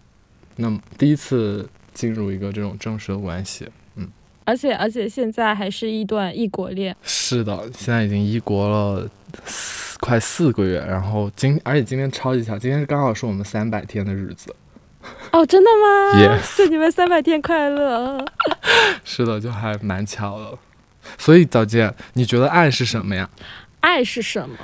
[0.58, 4.08] 那么第一次进入一个这种正式的关系，嗯，
[4.44, 6.96] 而且而且现在还是一段异国恋。
[7.04, 9.10] 是的，现在已经异国了
[9.46, 14.56] 四快四个月，然后今而且今天超级巧，今天刚好是我们三百天的日子。
[15.32, 18.18] 哦，真的吗？Yes，祝你们三百天快乐。
[19.06, 20.58] 是的，就还蛮巧的。
[21.18, 23.30] 所以早见，你觉得爱是什么呀？
[23.82, 24.56] 爱是什么？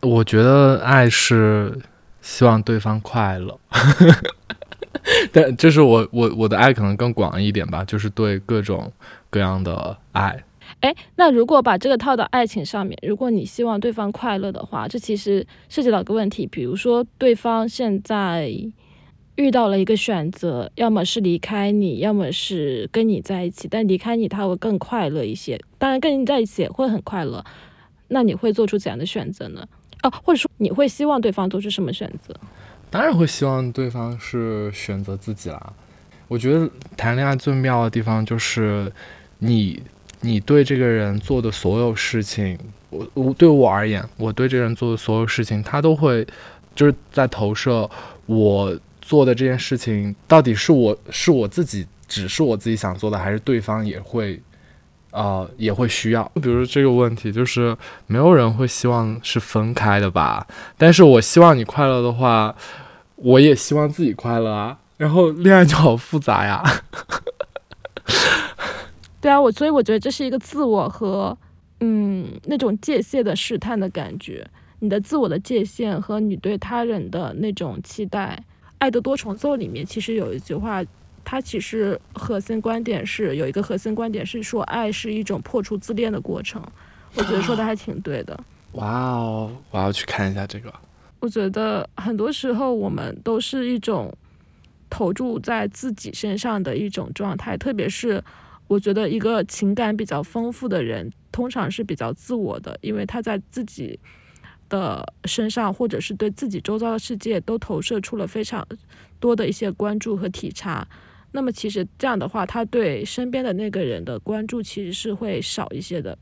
[0.00, 1.78] 我觉得爱是
[2.20, 3.58] 希望对方快乐。
[5.34, 8.92] 但就是我我我的爱可能更广一点吧，就是对各种
[9.30, 10.44] 各样的爱。
[10.80, 18.50] 哎，那如果把这个套到爱情上面，如果你希望对方快乐的话，这其实涉及到一个问题，比如说对方现在
[19.36, 27.44] 遇到了一个选择，要么是离开你，要么是跟你在一起，但离开你他会更快乐一些，当然跟你在一起也会很快乐。
[28.08, 29.66] 那你会做出怎样的选择呢？
[30.02, 32.34] 哦，或者说你会希望对方做出什么选择？
[32.92, 35.72] 当然会希望对方是选择自己啦。
[36.28, 38.92] 我觉得谈恋爱最妙的地方就是，
[39.38, 39.82] 你
[40.20, 42.58] 你对这个人做的所有事情，
[42.90, 46.26] 我我对我而言，我对这个人做的所有事情，他都会
[46.74, 47.88] 就是在投射
[48.26, 54.38] 我做的这件事情到底是我是我自己，只是我自己想做的，还是对方也会。
[55.10, 56.22] 啊，也会需要。
[56.34, 57.76] 就比如这个问题，就是
[58.06, 60.46] 没有人会希望是分开的吧？
[60.78, 62.56] 但是我希望你快乐的话，
[63.22, 64.78] 我也希望自己快乐啊。
[64.96, 66.62] 然后恋爱就好复杂呀。
[69.20, 71.36] 对啊，我所以我觉得这是一个自我和
[71.80, 74.46] 嗯那种界限的试探的感觉。
[74.80, 78.42] 你的自我的界限和你对他人的那种期待。
[78.78, 80.82] 爱的多重奏》里面，其实有一句话，
[81.24, 86.60] 它其实核心观点是有一个核心观点是说，爱是一种破除自恋的过程。
[87.14, 88.36] 我觉得说的还挺对的。
[88.72, 90.74] 哇哦，我要去看一下这个。
[91.22, 94.12] 我觉得很多时候我们都是一种
[94.90, 98.22] 投注在自己身上的一种状态，特别是
[98.66, 104.00] 我觉得一个情感比较丰富的人，通常是比较自我的，因为他在自己
[104.68, 108.66] 的身上，或者是对自己周遭的世界都投射出了非常
[109.20, 110.84] 多的一些关注和体察。
[111.30, 116.18] 那么其实这样的话，他对身边的那个人的关注其实是会少一些的。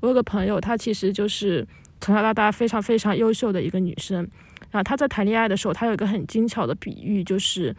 [0.00, 1.66] 我有个朋友，他其实就是
[2.00, 4.18] 从小到大非常非常优秀的一个女生。
[4.70, 7.74] 然后她在谈恋爱的时候，她有一个很精巧的比喻，就是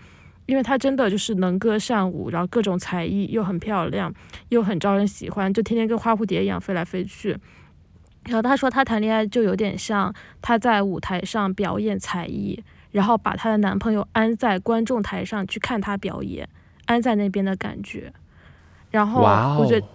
[0.46, 4.14] 因为她真的就是能歌善舞，然后各种才艺又很漂亮，
[4.50, 7.38] 又很招人喜欢，就天天跟花蝴蝶一样飞来飞去。
[8.26, 16.48] 然后她说，她谈恋爱就有点像她在舞台上表演才艺，然后把她的男朋友安在观众台上去看她表演，
[16.86, 18.12] 安在那边的感觉。
[18.92, 19.22] 然后
[19.60, 19.88] 我觉得。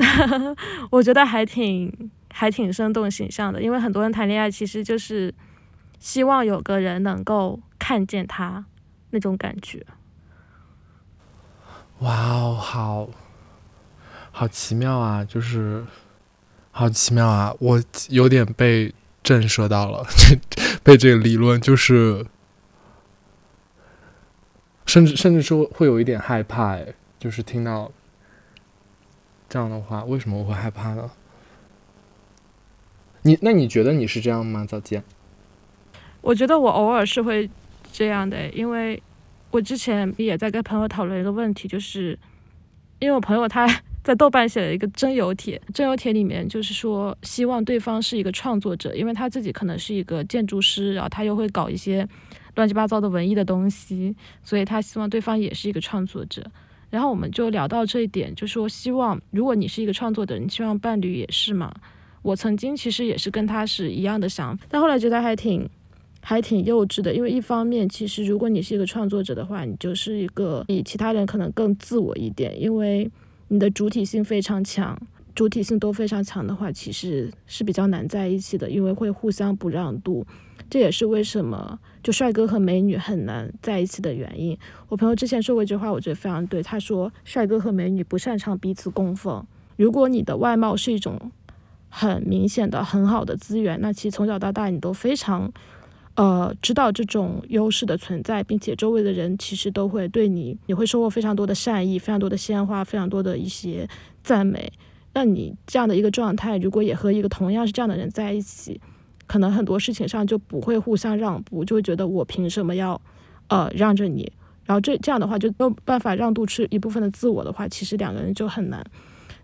[0.90, 5.34] 我觉得还挺还挺生动形象的，因为很多人谈恋爱其实就是
[5.98, 8.64] 希望有个人能够看见他
[9.10, 9.84] 那种感觉。
[11.98, 13.08] 哇哦，好
[14.30, 15.24] 好奇妙啊！
[15.24, 15.84] 就是
[16.70, 17.54] 好奇妙啊！
[17.58, 20.06] 我有点被震慑到了，
[20.82, 22.24] 被这个理论就是，
[24.86, 26.78] 甚至甚至说会有一点害怕，
[27.18, 27.92] 就是听到。
[29.52, 31.10] 这样的话，为什么我会害怕呢？
[33.22, 34.64] 你那你觉得你是这样吗？
[34.66, 35.02] 早见，
[36.20, 37.48] 我觉得我偶尔是会
[37.92, 39.02] 这样的，因为
[39.50, 42.18] 我之前也在跟朋友讨论一个问题，就是
[42.98, 43.68] 因为我朋友他
[44.02, 52.08] 在豆瓣写了一个征友帖，征友帖里面就是说希望对方是一个创作者，因为他自己可能是一个建筑师，然后他又会搞一些
[52.54, 56.42] 乱七八糟的文艺的东西，所以他希望对方也是一个创作者。
[56.88, 61.70] 然后我们就聊到这一点，就说希望如果你是一个创作者，你希望伴侣也是嘛？
[62.22, 65.68] 我曾经其实也是跟他是一样的想法，但后来觉得还挺
[66.20, 67.14] 还挺幼稚的。
[67.14, 73.10] 因为一方面，其实如果你是一个创作者的话，你就是一个比其他人可能更自我一点，因为
[73.48, 74.98] 你的主体性非常强，
[75.34, 80.26] 主体性都非常强的话，其实是比较难在一起的，因为会互相不让渡。
[80.68, 84.56] 这也是为什么就帅哥和美女很难在一起的原因。
[84.88, 86.62] 我朋友之前说过一句话，我觉得非常对。
[86.62, 89.44] 他说，帅哥和美女不擅长彼此供奉。
[89.76, 91.18] 如果你的外貌是一种
[91.90, 95.52] 很明显的很好的资源，那其实从小到大你都非常
[96.14, 103.86] 呃知道这种优势的存在，并且周围的人其实都会对你，你会收获非常多的善意，非常多的鲜花，非常多的一些
[104.22, 104.72] 赞美。
[105.12, 108.80] 那你这样的一个状态，如果也和一个同样是这样的人在一起。
[109.26, 113.00] 可能很多事情上就不会互相让步，就会觉得我凭什么要，
[113.46, 114.32] 呃，让着你？
[114.64, 118.84] 然后这这样的话就没有办法让渡出一部分的自我的话，其实两个人就很难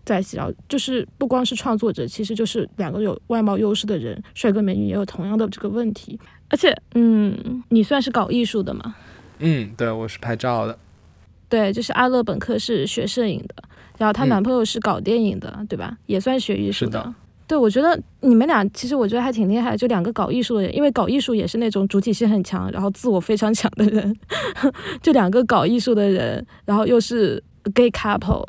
[0.07, 0.37] 在一起。
[0.37, 6.19] 然后就是不光是创作者，其实就是两个有外貌优势的人，帅哥美女也有同样的这个问题。
[6.49, 8.95] 而且，嗯，你算是搞艺术的吗？
[9.39, 10.77] 嗯，对，我是拍照的。
[11.49, 13.55] 对，就是阿乐本科是学摄影的，
[13.97, 15.97] 然后她男朋友是搞电影的，对吧？
[16.05, 17.13] 也算学艺术的。
[17.47, 24.13] 对，我觉得你们俩其实我觉得还挺厉害，就两个搞艺术的人，因为搞艺术也是那种主体性很强，然后自我非常强的人，
[25.01, 27.41] 就两个搞艺术的人，然后又是
[27.73, 28.43] gay couple，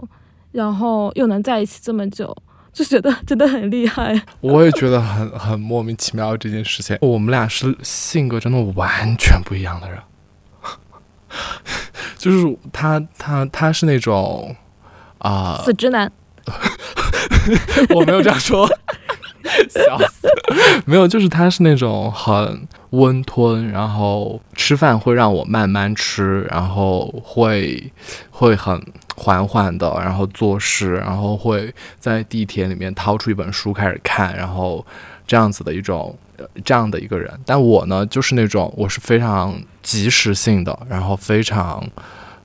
[0.52, 2.36] 然后又能在一起这么久，
[2.72, 4.20] 就觉得真的很厉害。
[4.40, 9.98] 我也觉得很很莫名其妙这件事情，我们俩是性格真的完全不一样的人，
[12.16, 14.54] 就是他他他是那种
[15.18, 16.10] 啊死直男。
[17.94, 18.66] 我没有这样说，
[19.68, 20.26] 笑死！
[20.86, 27.92] 没有，就是他是那种很温吞，然后吃饭会让我慢慢吃，然后会
[28.30, 28.82] 会很
[29.18, 34.86] 缓缓的，然后做事，然后会在地铁里面掏出一本书开始看，然后
[35.26, 36.16] 这样子的一种
[36.64, 37.28] 这样的一个人。
[37.44, 41.84] 但我呢，就是那种我是非常及时性的，然后非常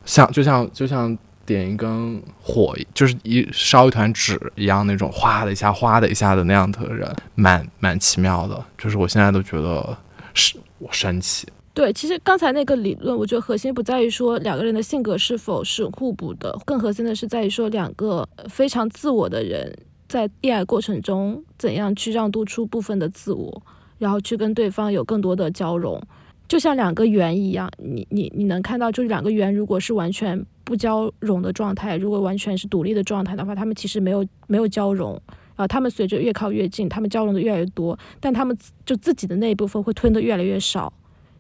[0.03, 1.17] 像就像就像。
[1.45, 8.63] 点一根火，就是一烧一团纸一样那种，哗的一下，哗的一下的那样的人，蛮蛮奇妙的。
[8.77, 9.97] 就是我现在都觉得
[10.33, 11.45] 是我神奇。
[11.73, 19.75] 对，其实刚才那个理论，我觉得核心不在于说两个人的性格是否是互补的，更核心的是在于说两个非常自我的人
[20.07, 23.63] 在恋爱过程中怎样去让渡出部分的自我，
[23.97, 26.01] 然后去跟对方有更多的交融。
[26.47, 30.45] 就像两个圆一样，你你你能看到，就是两个圆如果是完全。
[30.65, 35.21] 不交融的状态，如果完全是独立的状态的话，他们其实没有没有交融
[35.57, 35.67] 啊。
[35.67, 40.93] 他们随着越靠越近，他们交融的越来越多，但他们就自己的那一部分会吞的越来越少。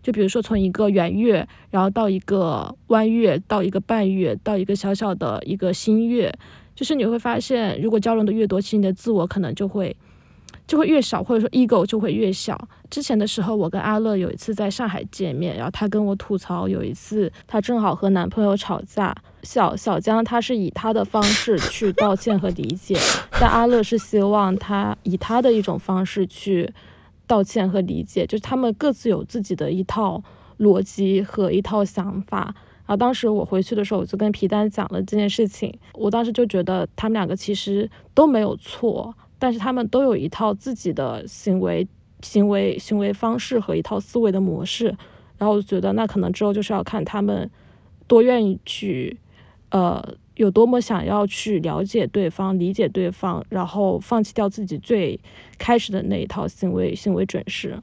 [0.03, 6.31] 就比如说从一个圆月，然后到一个弯月，到一个半月，到一个小小的一个新月，
[6.75, 9.95] 就是你会发现，如果交融的越多，其实你的自我可能就会
[10.67, 12.67] 就会越少，或者说 ego 就会越小。
[12.89, 22.97] 之前的时候，我跟阿乐有一次在上海见面，然后他跟我吐槽，有一次他正好和男朋友吵架，小小江他是以他的方式去道歉和理解，
[23.39, 26.69] 但阿乐是希望他以他的一种方式去。
[27.27, 30.21] 道歉和理解，就是他们各自有自己的一套
[30.59, 32.53] 逻辑和一套想法。
[32.85, 35.73] 然后当时我回去的时候，我就跟皮丹讲了这件事情。
[35.93, 41.87] 我当时就觉得他们两个其实都没有错，但是他们都有一套自己的行为、
[42.21, 44.87] 行为、行为方式和一套思维的模式。
[45.37, 47.49] 然后我觉得那可能之后就是要看他们
[48.07, 49.17] 多愿意去，
[49.69, 50.15] 呃。
[50.35, 55.19] 有多么想要去了解对方、理解对方，然后放弃掉自己最
[55.57, 57.77] 开始的那一套行为行为准式。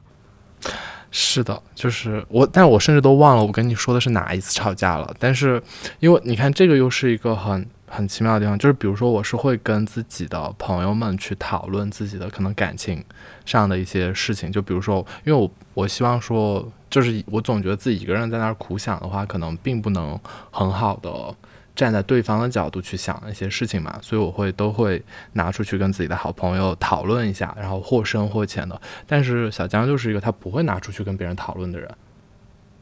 [1.11, 5.13] 是的，就是我，但我甚至都忘了我跟你说的是哪一次吵架了。
[5.19, 5.61] 但是，
[5.99, 13.03] 因为你看，这个又是一个很很奇妙的地方，就是比如说，我是会跟自己的朋友们去讨论自己的可能感情
[13.45, 14.53] 上的一些事情。
[14.53, 20.17] 就比如说，因为我我希望说，就是我总觉得自己一个人在那儿苦想的话，可能并不能
[20.53, 21.35] 很好的。
[21.81, 25.03] 站在对方的角度去想一些事情嘛，所以我会都会
[25.33, 28.79] 拿出去跟自己的好朋友讨论一下，然后或深或浅的。
[29.07, 31.91] 但是小江就是一个他不会拿出去跟别人讨论的人，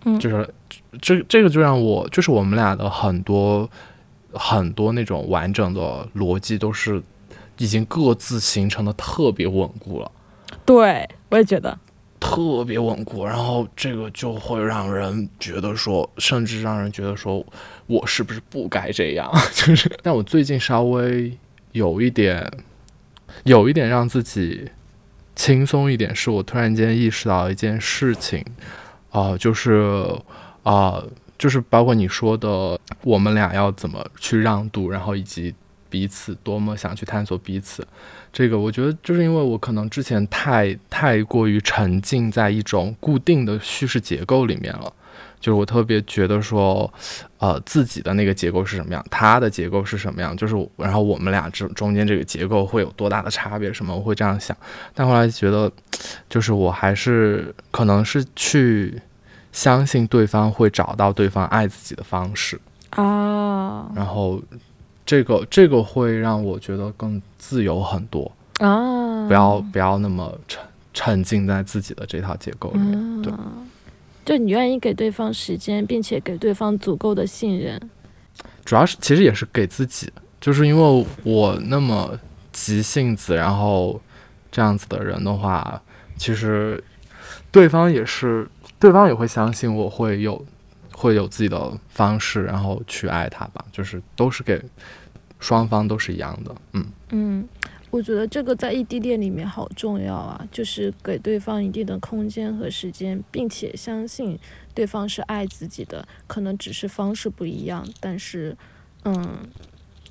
[0.04, 0.52] 嗯，就是
[1.00, 3.70] 这这个就让我就是我们俩的很多
[4.32, 7.00] 很多那种完整的逻辑都是
[7.58, 10.10] 已经各自形成的特别稳固了。
[10.64, 11.78] 对，我也觉得。
[12.20, 17.44] 特别稳固，然后这个就会让人觉得说，甚至让人觉得说，
[17.86, 19.30] 我是不是不该这样？
[19.54, 21.36] 就是，但我最近稍微
[21.72, 22.50] 有一点，
[23.44, 24.70] 有一点让自己
[25.36, 28.44] 轻松一点，是我突然间意识到一件事情，
[29.10, 30.04] 啊，就是
[30.62, 31.02] 啊，
[31.38, 35.54] 就是包括你说的，我们俩要怎么去让渡，然后以及
[35.88, 37.86] 彼此多么想去探索彼此。
[38.38, 44.92] 这个我觉得就是因为我可能之前太太过于沉浸在一种固定的叙事结构里面了，
[45.40, 46.88] 就是我特别觉得说，
[47.38, 54.56] 呃，自己的那个结构是什么样，他的结构是什么样，就是然后我们俩这中间这个结构会有多大的差别什么，我会这样想。
[54.94, 55.68] 但后来觉得，
[56.30, 59.02] 就是我还是可能是去
[59.50, 62.56] 相信对方会找到对方爱自己的方式
[62.90, 64.40] 啊，然后。
[65.04, 69.26] 这个这个会让我觉得更自由很多啊！
[69.26, 70.62] 不要不要那么沉
[70.92, 73.22] 沉浸在自己的这套结构里面。
[73.22, 73.32] 对，
[74.24, 77.80] 就你愿意给对方时间，并且给对方足够的信任。
[78.64, 82.18] 主要是其实也是给自己，就是因为我那么
[82.52, 84.00] 急性子，然后
[84.50, 85.80] 这样子的人的话，
[86.16, 86.82] 其实
[87.50, 90.44] 对方也是，对方也会相信我会有。
[90.90, 94.60] 会有自己的方式，然后去爱他吧，就是都是给
[95.38, 97.48] 双方都是一样的，嗯嗯，
[97.90, 104.38] 我觉得这个在异地恋里面好重要啊，就是给对方一定的空间和时间，并且相信
[104.74, 108.56] 对方是爱自己的，可能只是方式不一样，但是
[109.04, 109.38] 嗯，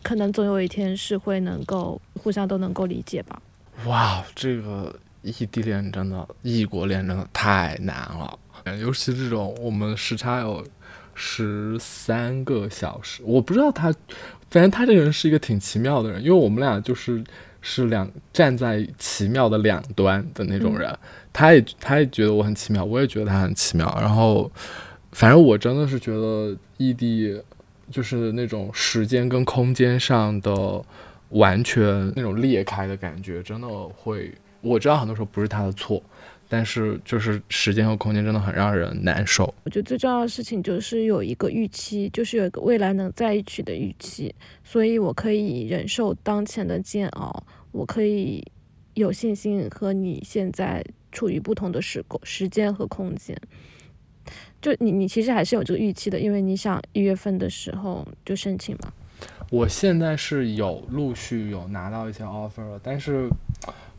[0.01, 3.41] 可能总有一天是会能够互相都能够理解吧。
[3.85, 8.39] 哇，这个异地恋真的，异国恋真的太难了，
[8.79, 10.65] 尤其这种我们时差有。
[11.19, 13.91] 十三个小时，我不知道他，
[14.49, 17.23] 反正他这个人是一个挺奇妙的人，因为我们俩就是
[17.61, 20.97] 是两站在奇妙的两端的那种人，
[21.33, 24.49] 他也他也觉得我很奇妙，我也觉得他很奇妙，然后
[25.11, 27.41] 反正我真的是觉得异地
[27.91, 30.81] 就是那种时间跟空间上的
[31.29, 36.01] 完全那种裂开的感觉，真的会，我知道很多时候不是他的错。
[36.49, 39.53] 但是，就是时间和空间真的很让人难受。
[39.65, 44.33] 我觉得最重要的事情就是有一个预期，就是有一个未来能在一起的预期。
[44.63, 47.43] 所以我可以忍受当前的煎熬，
[47.73, 48.41] 我可以
[48.93, 50.81] 有信心和你现在
[51.11, 53.37] 处于不同的时空、时间和空间。
[54.61, 58.93] 就你，你其实还是有这个预期的，因为你想一月份的时候就申请嘛。
[59.51, 63.29] 我现在是有陆续有拿到一些 offer 了，但是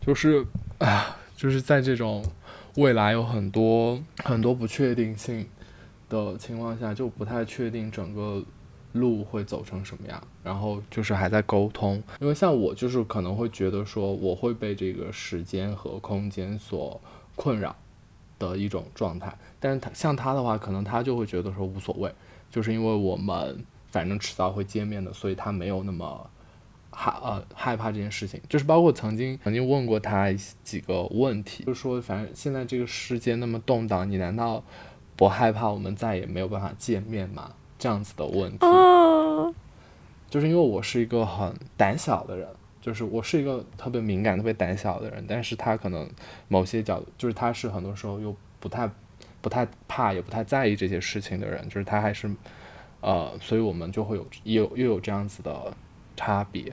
[0.01, 0.43] 就是
[0.79, 2.25] 啊，就是在这种。
[2.79, 5.45] 未来有很多很多不确定性
[6.09, 8.41] 的情况下，就不太确定整个
[8.93, 10.23] 路会走成什么样。
[10.45, 17.01] 然后就是还在沟通，因为像我就是可能会觉得说我会被这个时间和空间所
[17.35, 17.75] 困扰
[18.39, 19.37] 的一种状态。
[19.59, 22.15] 但是他像他的话，可能他就会觉得说无所谓，
[22.49, 26.31] 就是因为我们反正迟早会见面的，所以他没有那么。
[27.01, 30.33] 害呃害怕这件事情，就是包括曾经曾经问过他
[30.65, 34.65] 几个问题，就是说反正现在这个世界那么动荡，你难道
[35.15, 37.53] 不害怕我们再也没有办法见面吗？
[37.79, 38.67] 这样子的问题。
[38.67, 39.55] 哦，
[40.29, 42.49] 就是因为我是一个很胆小的人，
[42.81, 46.11] 就是我是一个特别敏感、特别胆小的人，但是他可能
[46.49, 48.91] 某些角度，就是他是很多时候又不太、
[49.41, 52.29] 不太怕，也不太在意这些事情的人，就是他还是，
[53.01, 55.73] 呃，所以我们就会有有又有这样子的
[56.17, 56.73] 差别。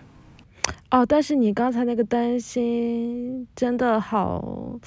[0.92, 4.80] 哦，但是你刚才那个担心真的好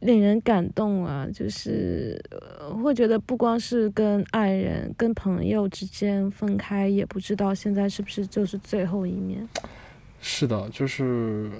[0.00, 1.26] 令人感动啊！
[1.32, 2.20] 就是
[2.82, 9.46] 会觉得不光是跟爱人、跟朋友之间分开，也不知道现在是不是就是最后一面。
[10.20, 11.50] 是的，就是，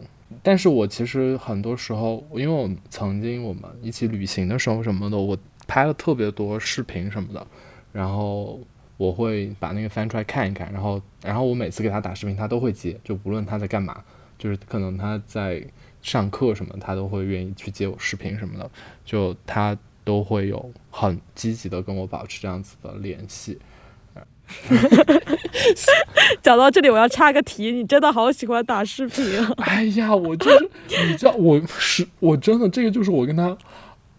[0.42, 5.36] 但是我其实很多时候，因为我曾经我们一起旅行的时候什么的，我
[5.66, 7.46] 拍了特别多视频什么的，
[7.92, 8.60] 然后
[8.96, 14.02] 我会把那个翻出来看一看，然后，然后我每次给他打视频，他都会接，就无论他在干嘛，
[14.38, 15.62] 就是可能他在
[16.02, 18.70] 上课什么，他都会愿意去接我视频什么的，
[19.04, 23.58] 就他都会有很积极的跟我保持这样子的联系。
[26.40, 29.52] 讲到这里，我要插个题，你真的好喜欢打视频啊！
[29.58, 30.70] 哎呀，我就是，
[31.08, 33.58] 你知道，我是我真的，这个就是我跟他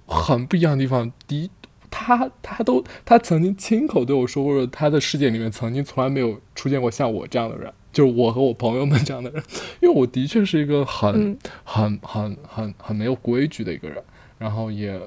[0.05, 1.09] 很不一样的地方。
[1.25, 1.49] 第一，
[1.89, 9.43] 他他都他曾经亲口对我说过，他的世界里面曾经从来没有出现过像我这样的人，就是我和我朋友们这样的人。
[9.81, 14.03] 因为我的确是一个很、嗯很很很很没有规矩的一个人，
[14.37, 14.99] 然后也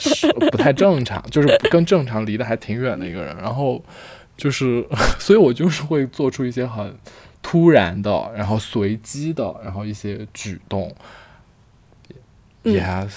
[0.00, 3.36] 是 不太正常，就是跟正常离得还挺远的一个人。
[3.36, 3.82] 然后
[4.36, 4.86] 就是，
[5.18, 6.96] 所以我就是会做出一些很
[7.42, 10.94] 突然的，然后随机的，然后一些举动。
[12.64, 13.12] 嗯 Yes，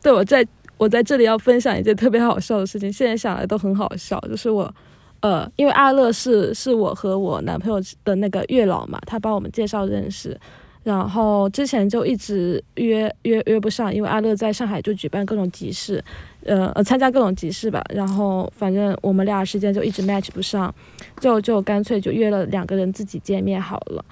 [0.00, 0.46] 对，我在
[0.78, 4.72] 我在这里要分享一件特别好笑的事情，现在想来都很好笑，就是我。
[5.20, 10.38] 呃，因为阿乐是是我和我男朋友的那个月老嘛，他帮我们介绍认识，
[10.84, 16.04] 然后之前就一直约约约不上，因为阿乐在上海就举办各种集市，
[16.44, 20.72] 呃呃参加各种集市吧，然后反正我们俩时间就一直 match 不上，
[21.18, 24.04] 就就干脆就约了两个人自己见面好了。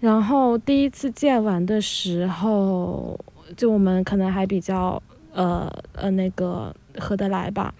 [0.00, 3.16] 然后第一次见完的时候，
[3.56, 5.00] 就我们可能还比较
[5.36, 7.72] 呃呃那个合得来吧，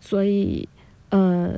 [0.00, 0.68] 所以
[1.10, 1.54] 呃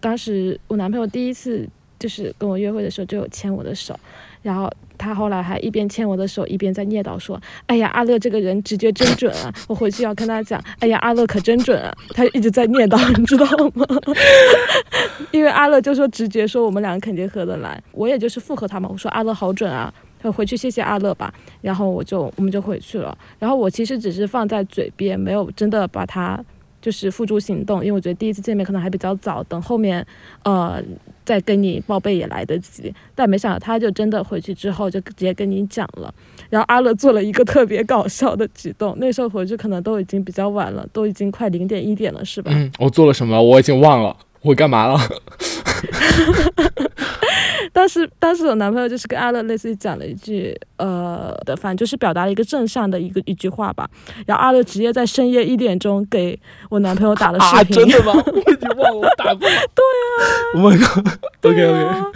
[0.00, 3.98] 当时我男朋友第一次就是跟我约会的时候就有牵我的手，
[4.42, 9.52] 然后他后来还一边牵我的手一边在念叨说：“哎呀，阿乐这个人直觉真准啊！
[9.68, 13.86] 我回去要跟他讲，哎呀，阿乐可真准啊！”他一直在念叨，你知道吗？
[15.32, 19.92] 因为阿乐就说直觉说我们两个肯定合得来，我也就是附和他嘛，我说阿乐好准啊。
[20.32, 23.16] 回去谢谢阿乐吧，然后我就我们就回去了。
[23.38, 26.42] 然后我其实只是放在嘴边，没有真的把它
[26.80, 30.06] 就是付诸行动，因为我觉得第一次见面可能还比较早，等后面
[30.44, 30.82] 呃
[31.24, 32.94] 再跟你报备也来得及。
[33.14, 36.12] 但没想到他就真的回去之后就直接跟你讲了。
[36.50, 42.52] 然后阿乐做了一个特别搞笑的举动，那时候回去可能都已经比较晚了，都已经快零点一点了，是吧？
[42.54, 43.42] 嗯，我做了什么？
[43.42, 44.98] 我已经忘了，我干嘛了？
[47.74, 53.90] 当时当时我男朋友就是跟阿乐类似于讲了一句呃的，反正就是表达了一个正向的一个一句话吧。
[54.26, 56.38] 然后阿乐直接在深夜一点钟给
[56.70, 58.12] 我男朋友打了视啊，频，真的吗？
[58.24, 59.40] 我已经忘了，我打过。
[59.74, 60.16] 对啊。
[60.54, 62.06] Oh my god！OK 对 OK，啊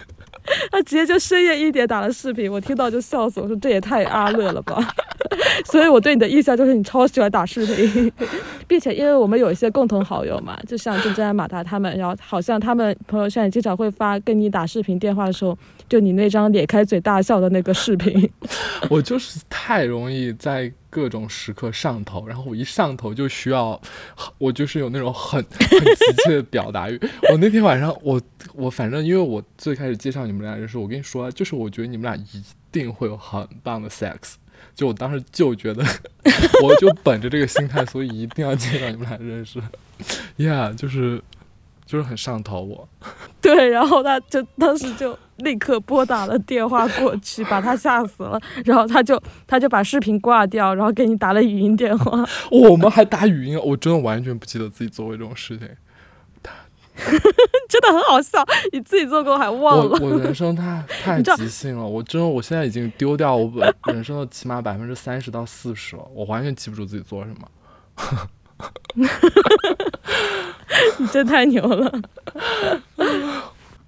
[0.70, 4.76] 他直接就深夜一点打了视频，我听到就笑死，我说这也太阿乐了吧。
[5.66, 8.12] 所以我对你的印象就是你超喜欢打视频，
[8.66, 15.56] 并且因为我们有一些共同好友嘛，就像郑珍、马达他们，然后好像他们朋友圈也经常会发跟你打视频电话的时候，
[15.88, 18.30] 就你那张咧开嘴大笑的那个视频。
[18.90, 23.80] 我就是太容易在各种时刻上头，然后我一上头就需要，
[24.38, 27.00] 我就是有那种很 很急切的表达欲。
[27.30, 28.20] 我那天晚上，我
[28.54, 34.34] 我反正因为我最开始介绍你们俩认识，我跟你说啊，就是我觉得你们俩一定会有很棒的 sex。
[34.74, 35.84] 就我当时就觉得，
[36.62, 39.60] 我就本着这个心态，所以一定要介绍你们俩认识。
[40.36, 41.20] Yeah，就是
[41.84, 42.88] 就是很上头我。
[43.40, 48.40] 对，然后他就当时就 立刻拨打了电话过去，把他吓死了。
[48.64, 52.24] 然后他就他就把视频挂掉，然后给你打了语音电话。
[52.50, 55.68] 我们还打语音，我真的完全不记得自己做过这种事情。
[57.68, 59.96] 真的很好笑，你自己做过还忘了。
[60.00, 67.48] 我我人生太太即兴了，我真的我现在已经丢掉我本人生的起码百分之三十到四十了，我完全记不住自己做什么。
[70.98, 72.00] 你真太牛了。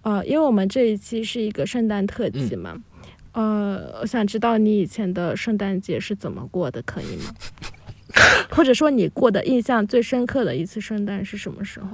[0.03, 2.80] 呃，因为我们这一期是一个圣诞特辑嘛，
[3.32, 7.34] 呃，我想知道你以前的圣诞节是怎么过的，可以吗？
[8.51, 11.88] 或者说你过的印象最深刻的一次圣诞是什么时候？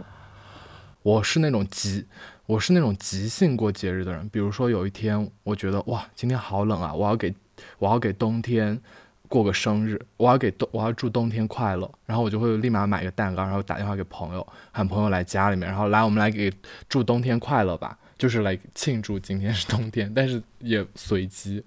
[1.02, 2.04] 我是那种急
[2.46, 7.34] 我是那种即兴过节日的人，比如说有一天我觉得哇今天好冷啊，我要给
[7.78, 8.80] 我要给冬天
[9.28, 16.52] 过个生日，我要给冬我要祝冬天快乐，然后我就会立马买个蛋糕，然后打电话给朋友，喊朋友来家里面，然后来我们来给
[16.88, 21.62] 祝冬天快乐吧， 就是来庆祝今天是冬天，但是也随机。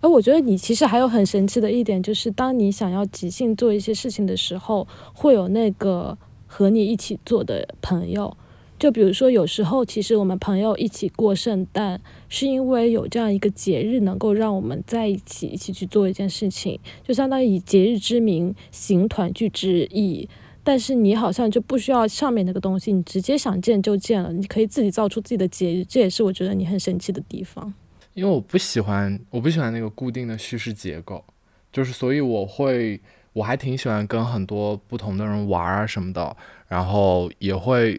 [0.00, 6.16] 哎我觉得你其实还有很神奇的一点，就是当你想要即兴做一些事情的时候，会有那个
[6.46, 8.36] 和你一起做的朋友。
[8.82, 20.28] 就比如说，有时候其实我们朋友一起过圣诞，是因为有这样一个节日能够让我们在一起一起去做一件事情，就相当于以节日之名行团聚之意。
[20.64, 27.72] 但是你好像就不需要上面那个东西，你直接想见就见了，你可以自己造出自己的节日，这也是我觉得你很神奇的地方。
[28.14, 31.24] 因为我不喜欢，我不喜欢那个固定的叙事结构，
[31.72, 33.00] 就是所以我会，
[33.32, 37.96] 我还挺喜欢跟很多不同的人玩啊什么的，然后也会。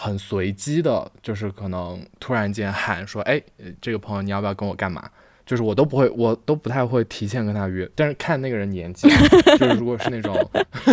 [0.00, 3.42] 很随机的，就是可能突然间喊说：“哎，
[3.80, 5.10] 这个朋友你要不要跟我干嘛？”
[5.44, 7.90] 就是我都不会，我都不太会提前跟他约。
[7.96, 9.08] 但是看那个人年纪，
[9.58, 10.36] 就是如果是那种，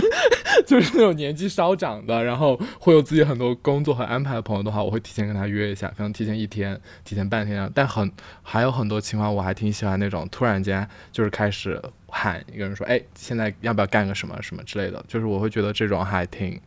[0.65, 7.69] 就是那种年纪稍长的，然后会有自己很多工作和安排的朋友的话，我会提前跟他约一下，可能提前一天、提前半天。
[7.75, 16.59] 但很还有很多情况，我还挺喜欢那种突然间就是开始喊一个人说：“哎，现在要不要干个什么什么之类的？”就是我会觉得这种还挺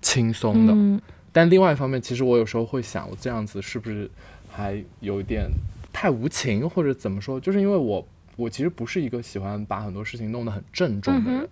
[0.00, 1.02] 轻松的。
[1.32, 4.10] 但另外一方面，其实我有时候会想，我这样子是不是
[4.50, 5.48] 还有一点
[5.92, 7.40] 太无情，或者怎么说？
[7.40, 8.06] 就是因为我，
[8.36, 11.48] 我其实不是一个喜欢把很多事情弄得很郑重的人。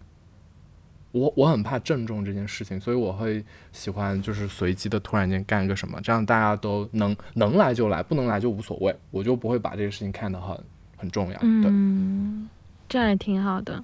[1.13, 10.57] 我我很怕郑重这件事情，所以我会喜欢就是随机的突然间干个什么，这样大家都能能来就来，不能来就无所谓，我就不会把这个事情看得很
[10.97, 11.39] 很重要。
[11.43, 12.49] 嗯，
[12.89, 13.83] 这样也挺好的。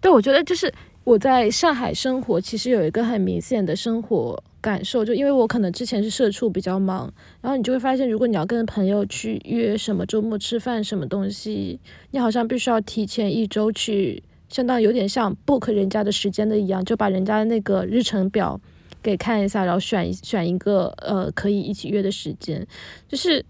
[0.00, 0.72] 对，我觉得就是
[1.04, 4.42] 我在上海生活，其实有一个很明显的生活。
[4.60, 11.80] 感受就因为我可能之前是社畜比较忙，然后你就会发现，如果你要跟朋友去约什么周末吃饭什么东西，
[12.12, 18.60] 你好像必须要提前一周去，相当于有点像 book 人家的时间的一样，就把人家的那个日程表
[19.02, 22.64] 给看一下，然后选选一个呃可以一起约的时间，
[23.08, 23.44] 就是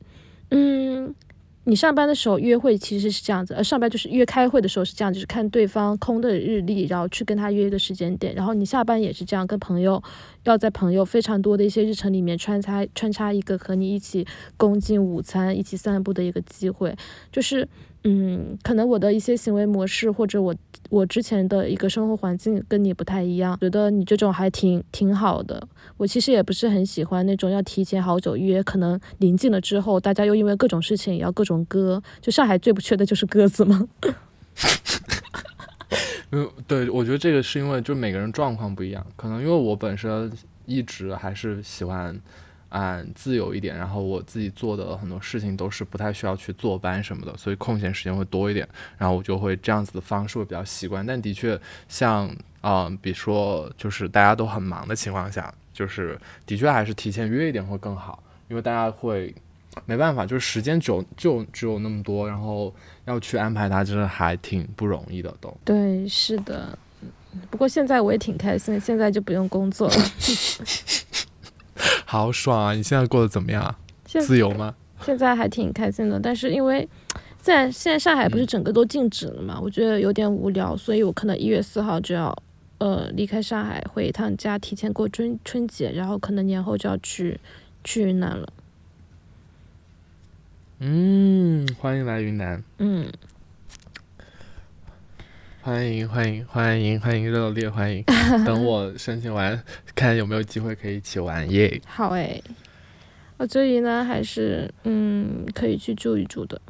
[0.51, 1.15] 嗯。
[1.65, 8.35] 你上班的时候约会其实是这样子，呃上班就是约开会的时候是这样，就是看对方空的日历，然后去跟他约一个时间点。
[8.35, 10.03] 然后你下班也是这样，跟朋友
[10.43, 16.97] 要在朋友非常多的一些日程里面穿插穿插一个和你一起共进午餐、一起散步的一个机会，
[17.31, 17.69] 就是。
[18.05, 20.53] 嗯，可能我的一些行为模式，或者我
[20.91, 25.63] 我之前的一个生活环境跟你不太一样，觉得你这种还挺挺好的。
[25.97, 32.03] 我其实也不是很喜欢那种要提前好久约，可能临近了之后，大家又因为各种事情也要各种割。
[32.21, 33.89] 就上海最不缺的就是鸽子吗？
[36.33, 40.29] 嗯，对，我觉得这个是因为就每个人状况不一样，可能因为我本身
[40.67, 42.21] 一直还是喜欢。
[42.75, 48.67] 嗯，自由一点，然后我自己做的很多事情都是不太需要去坐班什么的，所以空闲时间会多一点，
[48.97, 51.05] 然后我就会这样子的方式会比较习惯。
[51.05, 59.35] 但的确，像嗯，比如说就是大家都很忙的情况下，就是的确还是提前约一点会更好，因为大家会
[59.85, 65.55] 没办法，就是时间久就只有那么多，然后要去安排它，真的还挺不容易的都。
[65.63, 66.79] 对，是的。
[67.51, 69.95] 不过现在我也挺开心，现在就不用工作了。
[72.07, 72.73] 好爽啊！
[72.75, 73.75] 你现在过得怎么样？
[74.05, 74.75] 自由吗？
[75.05, 76.89] 现在还挺开心的，但是因为
[77.41, 82.37] 现 在现在上海不是整个都禁止了嘛，我觉得有点无聊，所以我可能一月四号就要
[82.79, 87.41] 呃离开上海，回一趟家，提前过春春节，然后可能年后就要去
[87.83, 88.53] 去云南了。
[90.79, 92.63] 嗯，欢迎来云南。
[92.79, 93.11] 嗯。
[95.65, 98.03] 欢迎欢迎欢迎欢迎热烈欢迎！
[98.45, 99.63] 等我申请完，
[99.95, 101.81] 看有没有机会可以一起玩耶。
[101.87, 102.43] 好诶，
[103.37, 106.61] 我这里呢还是嗯可以去住一住的。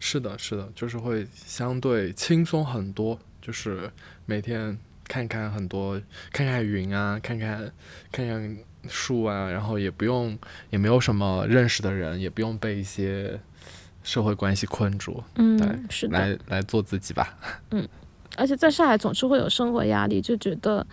[0.00, 3.88] 是的，是的，就是会相对轻松很多，就是
[4.26, 4.76] 每天
[5.06, 7.70] 看看很多，看看云啊，看看
[8.10, 8.56] 看看
[8.88, 10.36] 树啊，然后也不用
[10.70, 13.38] 也没有什么认识的人，也不用被一些
[14.02, 15.22] 社会关系困住。
[15.36, 15.56] 嗯，
[15.88, 17.38] 是的，来来做自己吧。
[17.70, 17.88] 嗯。
[18.36, 20.86] 而且在上海总是会有生活压力，就觉得，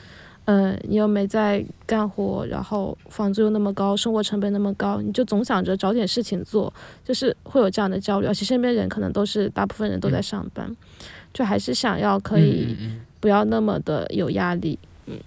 [0.46, 6.74] 嗯，你又没在干活，然后房租又那么高，生活成本那么高，你就总想着找点事情做，
[7.04, 8.28] 就是会有这样的焦虑。
[8.28, 10.76] 而且身边人可能都是大部分人都在上班，
[11.34, 12.76] 就还是想要可以
[13.20, 14.78] 不要那么的有压力。
[15.06, 15.18] 嗯，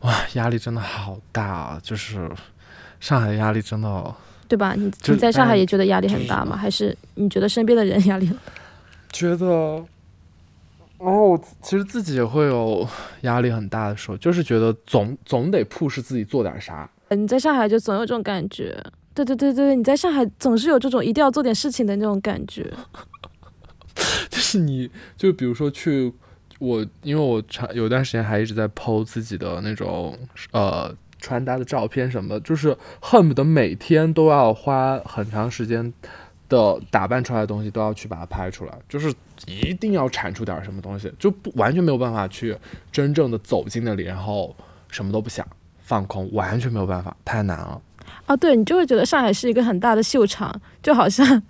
[0.00, 1.80] 哇，压力真的好大啊！
[1.82, 2.28] 就是
[2.98, 4.14] 上海的压力真的，
[4.48, 4.74] 对吧？
[4.76, 6.56] 你你在上海也觉得压力很大吗？
[6.56, 8.52] 还是你觉得身边的人压力很大？
[9.12, 9.84] 觉得。
[11.02, 12.86] 然后其实自己也会有
[13.22, 16.88] 压力很大的时候，就是觉得总总得 push 自己做点啥。
[17.10, 18.80] 你在上海就总有这种感觉，
[19.12, 22.72] 对对对对，你在上海总是有这种一定要做点事情的那种感觉。
[24.30, 26.12] 就是你就比如说去
[26.58, 30.16] 我，因为我长有段时间还一直在 PO 自己的那种
[30.52, 35.92] 呃穿搭的照片什么的，就是恨不得每天都要花很长时间
[36.52, 39.12] 的打扮出来的东西都要去把它拍出来，就是
[39.46, 42.54] 一定要产出点什么东西，就不完全没有办法去
[42.92, 44.54] 真正的走进那里，然后
[44.88, 45.46] 什么都不想
[45.78, 47.80] 放空，完全没有办法，太难了。
[48.26, 51.42] 啊，对你就会觉得上海是一个很大的秀场，就好像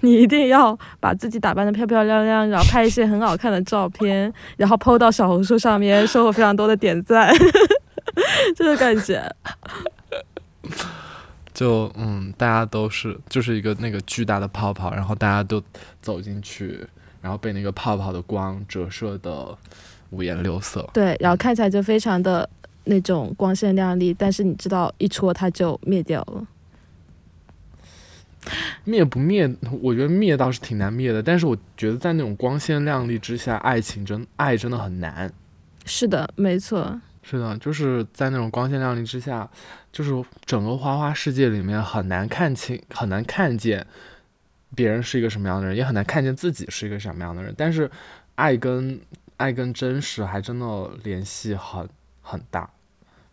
[0.00, 7.32] 你一定要把自己打扮的漂漂亮亮，然后拍一些很好看的照片，然后 PO 到小红书上面，收获非常多的点赞，
[8.54, 9.34] 这个感觉。
[11.60, 15.62] 就嗯，大家都是就是一个那个巨大的泡泡，然后大家都
[16.00, 16.86] 走进去，
[17.20, 19.54] 然后被那个泡泡的光折射的
[20.08, 20.88] 五颜六色。
[20.94, 22.48] 对，然后看起来就非常的。
[22.84, 26.46] 那种光鲜亮丽，但是你知道一戳它就灭掉了。
[28.84, 29.48] 灭不灭？
[29.82, 35.30] 我觉得灭倒是挺难灭的，但是我觉得在那种光鲜亮丽之下，爱情真爱真的很难。
[35.84, 36.98] 是的，没错。
[37.30, 39.48] 是的，就是在那种光鲜亮丽之下，
[39.92, 40.10] 就是
[40.44, 43.86] 整个花花世界里面很难看清，很难看见
[44.74, 47.54] 别人是一个什么样的人，也很难看见自己是一个什么样的人。
[47.56, 47.90] 但是
[48.34, 49.00] 爱跟
[49.36, 51.88] 爱跟真实还真的联系很。
[52.22, 52.70] 很大，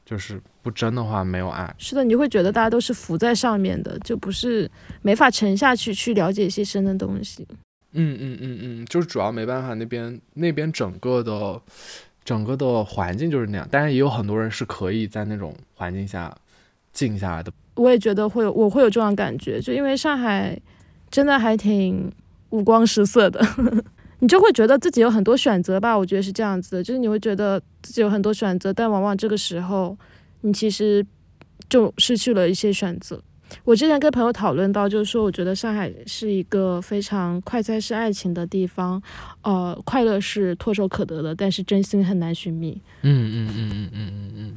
[0.04, 1.72] 就是不真的话没有爱。
[1.78, 4.68] 是的，你会觉得大家都是浮在上面的，就不是
[5.04, 7.46] 没法沉下去去了解一些深的东西。
[7.92, 11.62] 嗯嗯嗯嗯，就是主要没办法，那边那边整个的
[12.28, 13.66] 整个的环境就是那样。
[13.72, 16.36] 但是也有很多人是可以在那种环境下
[16.92, 17.50] 静下来的。
[17.76, 20.60] 我也觉得会有，我会有这种感觉，就因为上海
[21.10, 22.12] 真的还挺
[22.50, 23.40] 五光十色的。
[24.20, 29.98] 你就会觉得自己有很多选择吧，我觉得是这样子的，就是你会觉得自己有很多选择，但往往这个时候，
[30.42, 31.06] 你其实
[31.70, 33.22] 就失去了一些选择。
[33.64, 39.02] 我之前跟朋友讨论到，就是说，我觉得上海是一个非常快餐式爱情的地方，
[39.42, 42.82] 呃，快乐是唾手可得的，但是真心很难寻觅。
[43.02, 44.54] 嗯嗯嗯嗯嗯嗯嗯。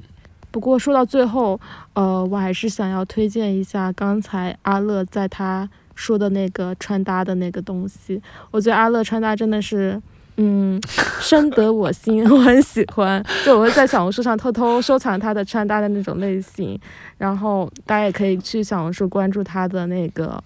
[0.51, 1.61] 不过说到最后，
[1.95, 5.69] 呃，我还是想要推荐一下刚才阿乐在他。
[5.97, 10.01] 说的那个穿搭的那个东西，我觉得阿乐穿搭真的是，
[10.43, 10.81] 嗯，
[11.21, 13.23] 深得我心，我很喜欢。
[13.45, 16.81] 就我会在小红书上偷偷收藏他的穿搭的那种类型，
[17.19, 20.43] 然后大家也可以去小红书关注他的那个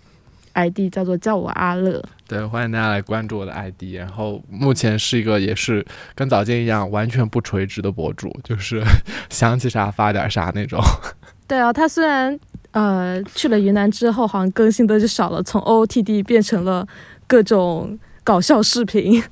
[0.55, 2.03] ID，叫做叫我阿乐。
[2.27, 3.95] 对，欢迎大家来关注我的 ID。
[3.97, 5.87] 然后目前是一个也是
[6.17, 8.83] 跟早间一样完全不垂直的博主，就是
[9.31, 10.81] 想起啥发点啥那种。
[11.47, 12.37] 对啊，他虽然。
[12.73, 16.85] 呃，去了云南之后，好像更新的就少了，从 OOTD 变成了
[17.29, 19.23] 各种搞笑视频。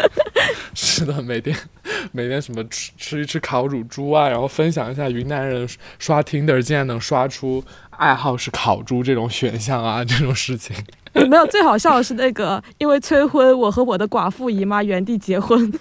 [0.74, 1.56] 是的，每天
[2.12, 5.66] 每天什么吃吃一吃烤乳猪啊，然后分享一下云南人
[5.98, 10.76] 刷 Tinder 竟然能刷出爱好是烤猪这种选项啊， 这种事情。
[11.14, 15.72] 没有，最好笑的是那个因为催婚，我和我的寡妇姨妈原地结婚，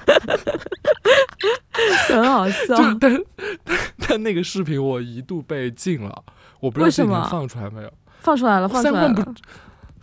[2.08, 2.78] 很好笑。
[3.02, 3.22] 但
[4.08, 6.24] 但那个视频我一度被禁了。
[6.62, 7.92] 我不知道这能放出来没有？
[8.22, 9.08] 放出来了，放出来了。
[9.08, 9.36] 三观不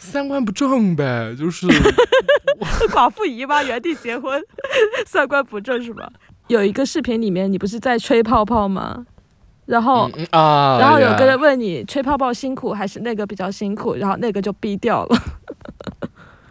[0.03, 1.67] 三观不正呗，就是
[2.91, 4.43] 寡妇姨妈原地结婚，
[5.07, 6.11] 三观不正是吧？
[6.49, 9.07] 有一个视频里面，你不是在吹泡泡吗？
[9.65, 15.17] 然后啊，然后有个人问你吹泡泡辛苦还是那个比较辛苦，然后那个就逼掉了。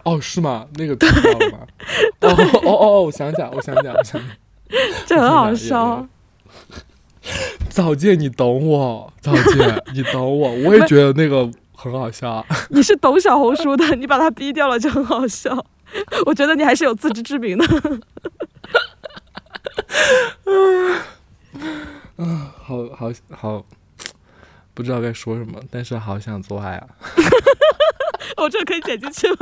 [0.04, 0.66] 哦，是吗？
[0.76, 1.60] 那个逼掉了吗？
[2.22, 4.30] 哦哦哦，我想起来，我想起来，我想想，
[5.06, 6.08] 这很好笑。
[7.70, 9.14] 早见，你懂我。
[9.20, 10.50] 早见，你懂我。
[10.50, 11.48] 我也觉得那个
[11.82, 12.46] 很好笑。
[12.70, 15.66] 你是懂小红书的，你把它逼掉了就很好笑。
[16.26, 17.66] 我觉得你还是有自知之明的。
[22.18, 23.66] 嗯，好好好，
[24.74, 26.88] 不知道该说什么，但是好想做爱啊。
[28.38, 29.38] 我这可以剪进去吗？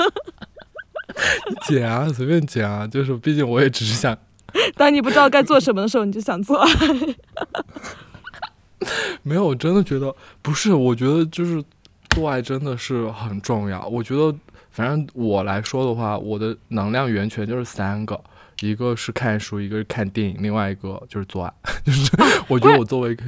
[1.67, 2.87] 剪啊，随便剪啊。
[2.87, 4.17] 就是，毕竟我也只是想。
[4.75, 6.69] 当你不知道该做什么的时候，你就想做爱。
[9.21, 10.73] 没有，我真的觉得不是。
[10.73, 11.61] 我觉得就是
[12.09, 13.85] 做爱真的是很重要。
[13.87, 14.35] 我觉得，
[14.71, 18.19] 反正我来说的话，我的能量源泉就是三个：
[18.61, 21.53] 一个是看书，一个是看电影，另外一个就是做爱。
[21.85, 22.11] 就是
[22.47, 23.23] 我觉得我作为一个，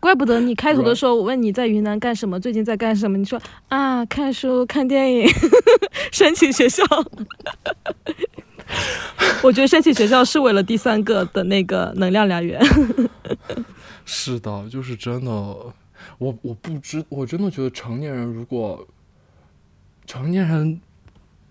[0.00, 5.28] 怪不得你开头的时候，我问你在云南干什么，最近在干什么，你说啊，看书、看电影、
[6.12, 6.82] 申请学校。
[9.42, 12.60] 我觉得申请学校是为了第三个的那个能量来源。
[14.04, 15.56] 是的，就是真的，
[16.18, 18.86] 我我不知，我真的觉得成年人如果
[20.06, 20.80] 成年人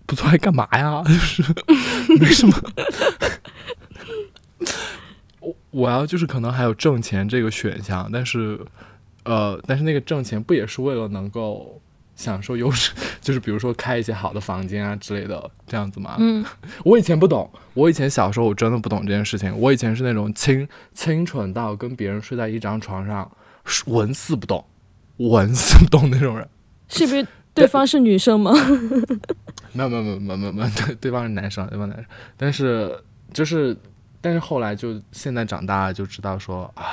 [0.06, 1.02] 不做爱干嘛呀？
[1.06, 1.42] 就是
[2.18, 2.54] 没什么。
[5.40, 8.58] 我我要就是可能还有挣钱这个选项，但是
[9.24, 11.80] 呃，但是那个挣钱不也是为了能够
[12.16, 16.16] 享受优势， 就是比如说开一些好的房间啊之类的这样子吗？
[16.18, 16.44] 嗯，
[16.84, 19.54] 我以前不懂，我以前小时候我真的不懂这件事情。
[19.58, 23.30] 我以前是那种清清纯到跟别人睡在一张床上，
[23.86, 24.64] 纹丝不动，
[25.16, 26.48] 纹丝不动那种人。
[26.88, 28.52] 是不是对方是女生吗？
[29.72, 32.06] 没有没有没有没有没有，对对方是男生，对方男生。
[32.36, 33.02] 但是
[33.32, 33.76] 就是，
[34.20, 36.84] 但是后来就现在长大了就知道说啊，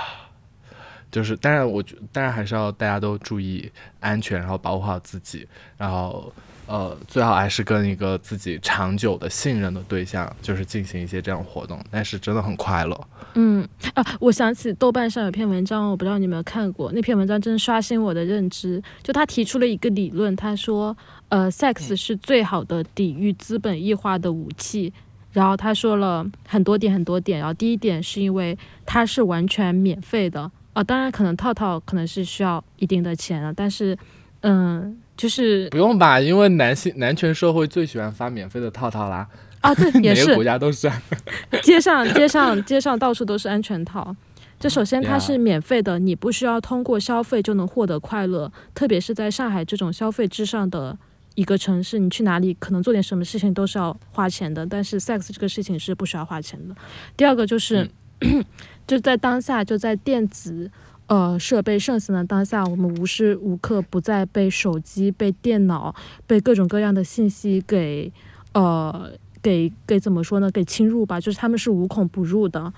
[1.12, 5.48] 就是当然我觉当然还是要大家都注意安全，然后保护好自己，
[5.78, 6.34] 然后
[6.72, 13.08] 呃最好还是跟一个自己长久的信任的对象，就是进行一些这样活动，但是真的很快乐。
[13.34, 18.82] 嗯啊，我想起豆瓣上有篇文章，我不知道你有没有看过，那篇文章真的刷新我的认知。
[19.04, 20.96] 就他提出了一个理论，他说，
[21.28, 24.94] 呃，sex 是最好的抵御资本异化的武器。
[25.34, 33.98] 然后他说了很多点很多点，然后第一点是因为它是完全免费的啊、当然可能套套可能是需要一定的钱的，但是，
[34.40, 39.28] 嗯，就是不用吧，因为男性男权社会最喜欢发免费的套套啦，
[39.60, 40.92] 啊，对， 也是国家都是。
[41.62, 44.16] 街上街上街上到处都是安全套。
[44.60, 50.96] 就首先它是免费的，你不需要通过消费就能获得快乐，特别是在上海这种消费至上的
[51.34, 56.76] 一个城市，你去哪里可能做点什么事情都是要花钱的，但是 sex 这个事情是不需要花钱的。
[57.18, 57.90] 第二个就是，
[58.86, 60.70] 就在当下，就在电子。
[61.12, 65.94] 呃，设备盛行的当下，我们无时无刻不在被手机、被电脑、
[66.26, 68.10] 被各种各样的信息给
[68.54, 70.50] 呃给给怎么说呢？
[70.50, 72.72] 给侵入吧，就是他们是无孔不入的。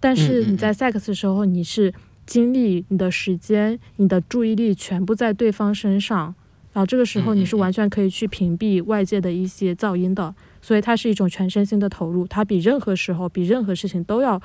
[0.00, 1.92] 但是你在 sex 的时候，你是
[2.24, 6.34] 精力、你的时间、你的注意力全部在对方身上，
[6.72, 14.40] 然后这个时候你是完全可以去屏蔽外界的一些噪音的，所以它是一种全身心的投入，它比任何时候、比任何事情都要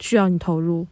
[0.00, 0.84] 需要你投入。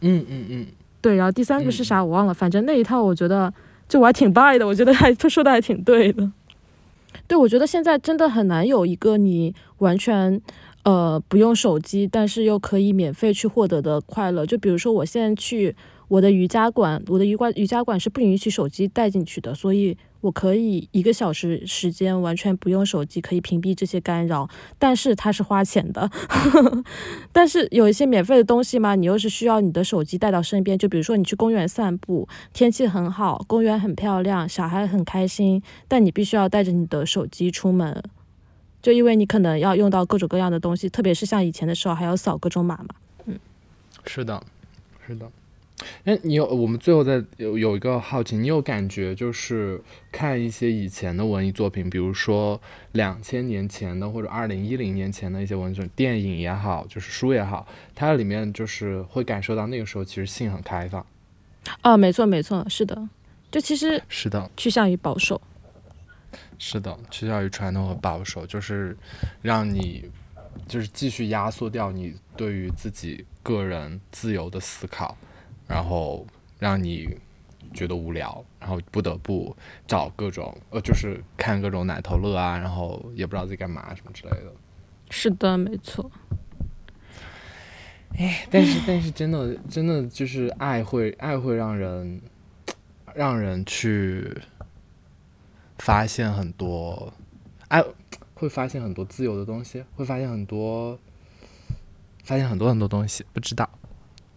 [0.00, 0.66] 嗯嗯嗯，
[1.08, 3.50] 对，然后第三个是嗯啥我忘了，反正那一套我觉得
[3.88, 6.30] 就我还挺 buy 的，我觉得还他说的还挺对的。
[7.26, 10.38] 对，我觉得现在真的很难有一个你完全
[10.84, 14.46] 呃不用手机，但是又可以免费去获得的快乐。
[14.46, 15.74] 就比如说我现在去
[16.08, 24.48] 我的瑜伽馆，我的瑜伽瑜伽馆是不允许手机带进去的，所以我可以一个小时时间完全不用手机，可以屏蔽这些干扰。
[24.78, 26.10] 但是它是花钱的，
[27.30, 30.78] 但是有一些免费的东西嘛，你又是需要你的手机带到身边。
[30.78, 38.02] 就比如说你去公园散步，天气很好，公园很漂亮，小孩很开心，但你必须要带着你的手机出门。
[38.80, 42.88] 就因为你可能要用到各种各样的东西，特别是像以前的时候还要扫各种码嘛。
[43.26, 43.38] 嗯
[44.04, 44.42] 是的，
[45.06, 45.30] 是的。
[46.04, 52.60] 哎，你有我们最后再有有一个好奇，你有感觉就是看一些以前的文艺作品，比如说
[52.92, 61.04] 两千年前的或者二零一零年前的一些文学电影也好，就是书也好，它里面就是会感受到那个时候其实性很开放。
[61.82, 63.08] 啊，没错没错，是的，
[63.50, 65.40] 就其实是的，趋向于保守。
[66.58, 68.96] 是的，趋向于传统和保守，就是
[69.42, 70.10] 让你
[70.66, 75.16] 就是继续压缩掉你对于自己个人自由的思考，
[75.66, 76.26] 然后
[76.58, 77.08] 让你
[77.72, 79.56] 觉得无聊，然后不得不
[79.86, 84.52] 找各种呃，就是看各种奶头乐啊，然后也不知道自己干嘛什么之类的。
[85.10, 86.10] 是的，没错。
[88.16, 92.20] 哎但是但是真的真的就是爱会爱会让人
[93.14, 94.34] 让人去
[95.78, 97.12] 发现很多
[97.68, 97.84] 哎
[98.34, 100.98] 会发现很多自由的东西，会发现很多
[102.22, 103.68] 发现很多很多东西，不知道。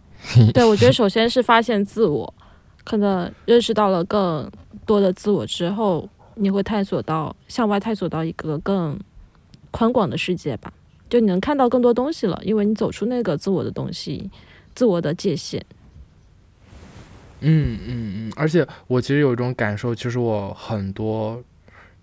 [0.54, 2.32] 对，我觉得首先是发现自我，
[2.84, 4.50] 可能认识到了更
[4.86, 8.98] 多的自我之后，你会探索到向外探索到一个更
[9.70, 10.72] 宽广的世界吧。
[11.10, 14.30] 就你能看到更多东西了，因为你走出那个自我的东西，
[14.74, 15.64] 自我的界限。
[17.42, 21.42] 嗯嗯嗯，而且我其实有一种感受，其实我很多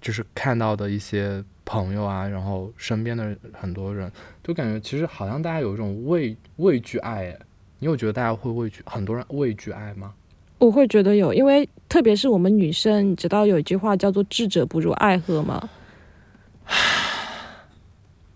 [0.02, 4.12] 就是看到的一些朋友啊，然后身边的很多人，
[4.44, 7.36] 都感觉其实好像大家有一种畏畏惧爱，
[7.80, 10.14] 你有觉得大家会畏惧很多人畏惧爱吗？
[10.58, 15.70] 我会觉得有，因为特别是我们女生，你知道有一句话叫做“智者不入爱河”吗？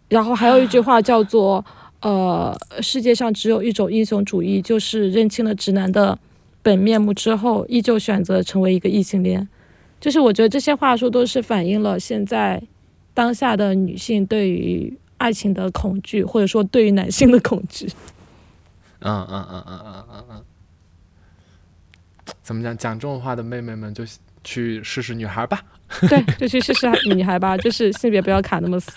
[0.08, 1.66] 然后还有一句话叫做
[2.00, 6.18] “呃，世界上只有一种英雄主义，就是认清了直男的
[6.64, 9.48] 本面目之后，依旧选择成为一个异性恋。”
[10.02, 12.62] 就是我觉得这些话术都是反映了现在
[13.14, 17.88] 当下的女性对于爱情的恐惧，或者说对于男性的恐惧。
[19.00, 20.44] 嗯嗯嗯嗯嗯嗯嗯，
[22.42, 22.76] 怎么讲？
[22.78, 24.04] 讲这种话的妹妹们就
[24.44, 25.62] 去试试女孩吧，
[26.10, 28.92] 对， 就去试试女孩吧，就是性别不要卡那么死。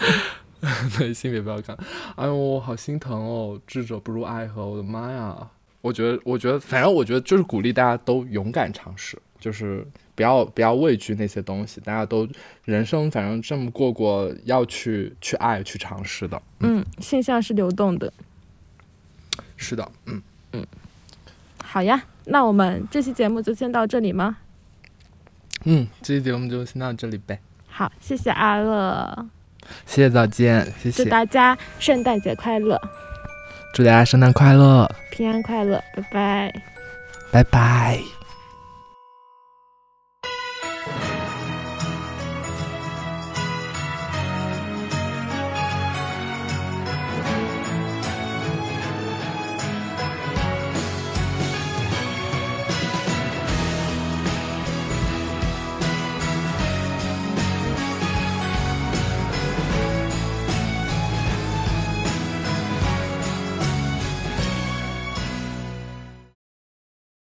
[0.99, 1.77] 对，性别不要卡。
[2.17, 5.51] 哎呦，我好心疼哦，智者不入爱河，我的妈呀！
[5.81, 12.29] 我觉得，我觉得，反正我觉得就是鼓励大家都勇敢尝试，就是不要不要畏惧那些东西，大家都
[12.64, 16.43] 人生反正这么过过，要去去爱去尝试的。
[16.61, 18.12] 嗯，现象是流动的。
[19.57, 20.22] 是的，嗯
[20.53, 20.66] 嗯，
[21.62, 24.37] 好呀，那我们这期节目就先到这里吗？
[25.64, 27.41] 嗯，这期节目就先到这里呗。
[27.66, 29.27] 好，谢谢阿乐，
[29.87, 32.81] 谢谢早见，谢谢，祝大家圣诞节快乐，
[33.77, 36.55] 祝大家圣诞快乐，平安快乐，拜拜，
[37.31, 38.16] 拜拜。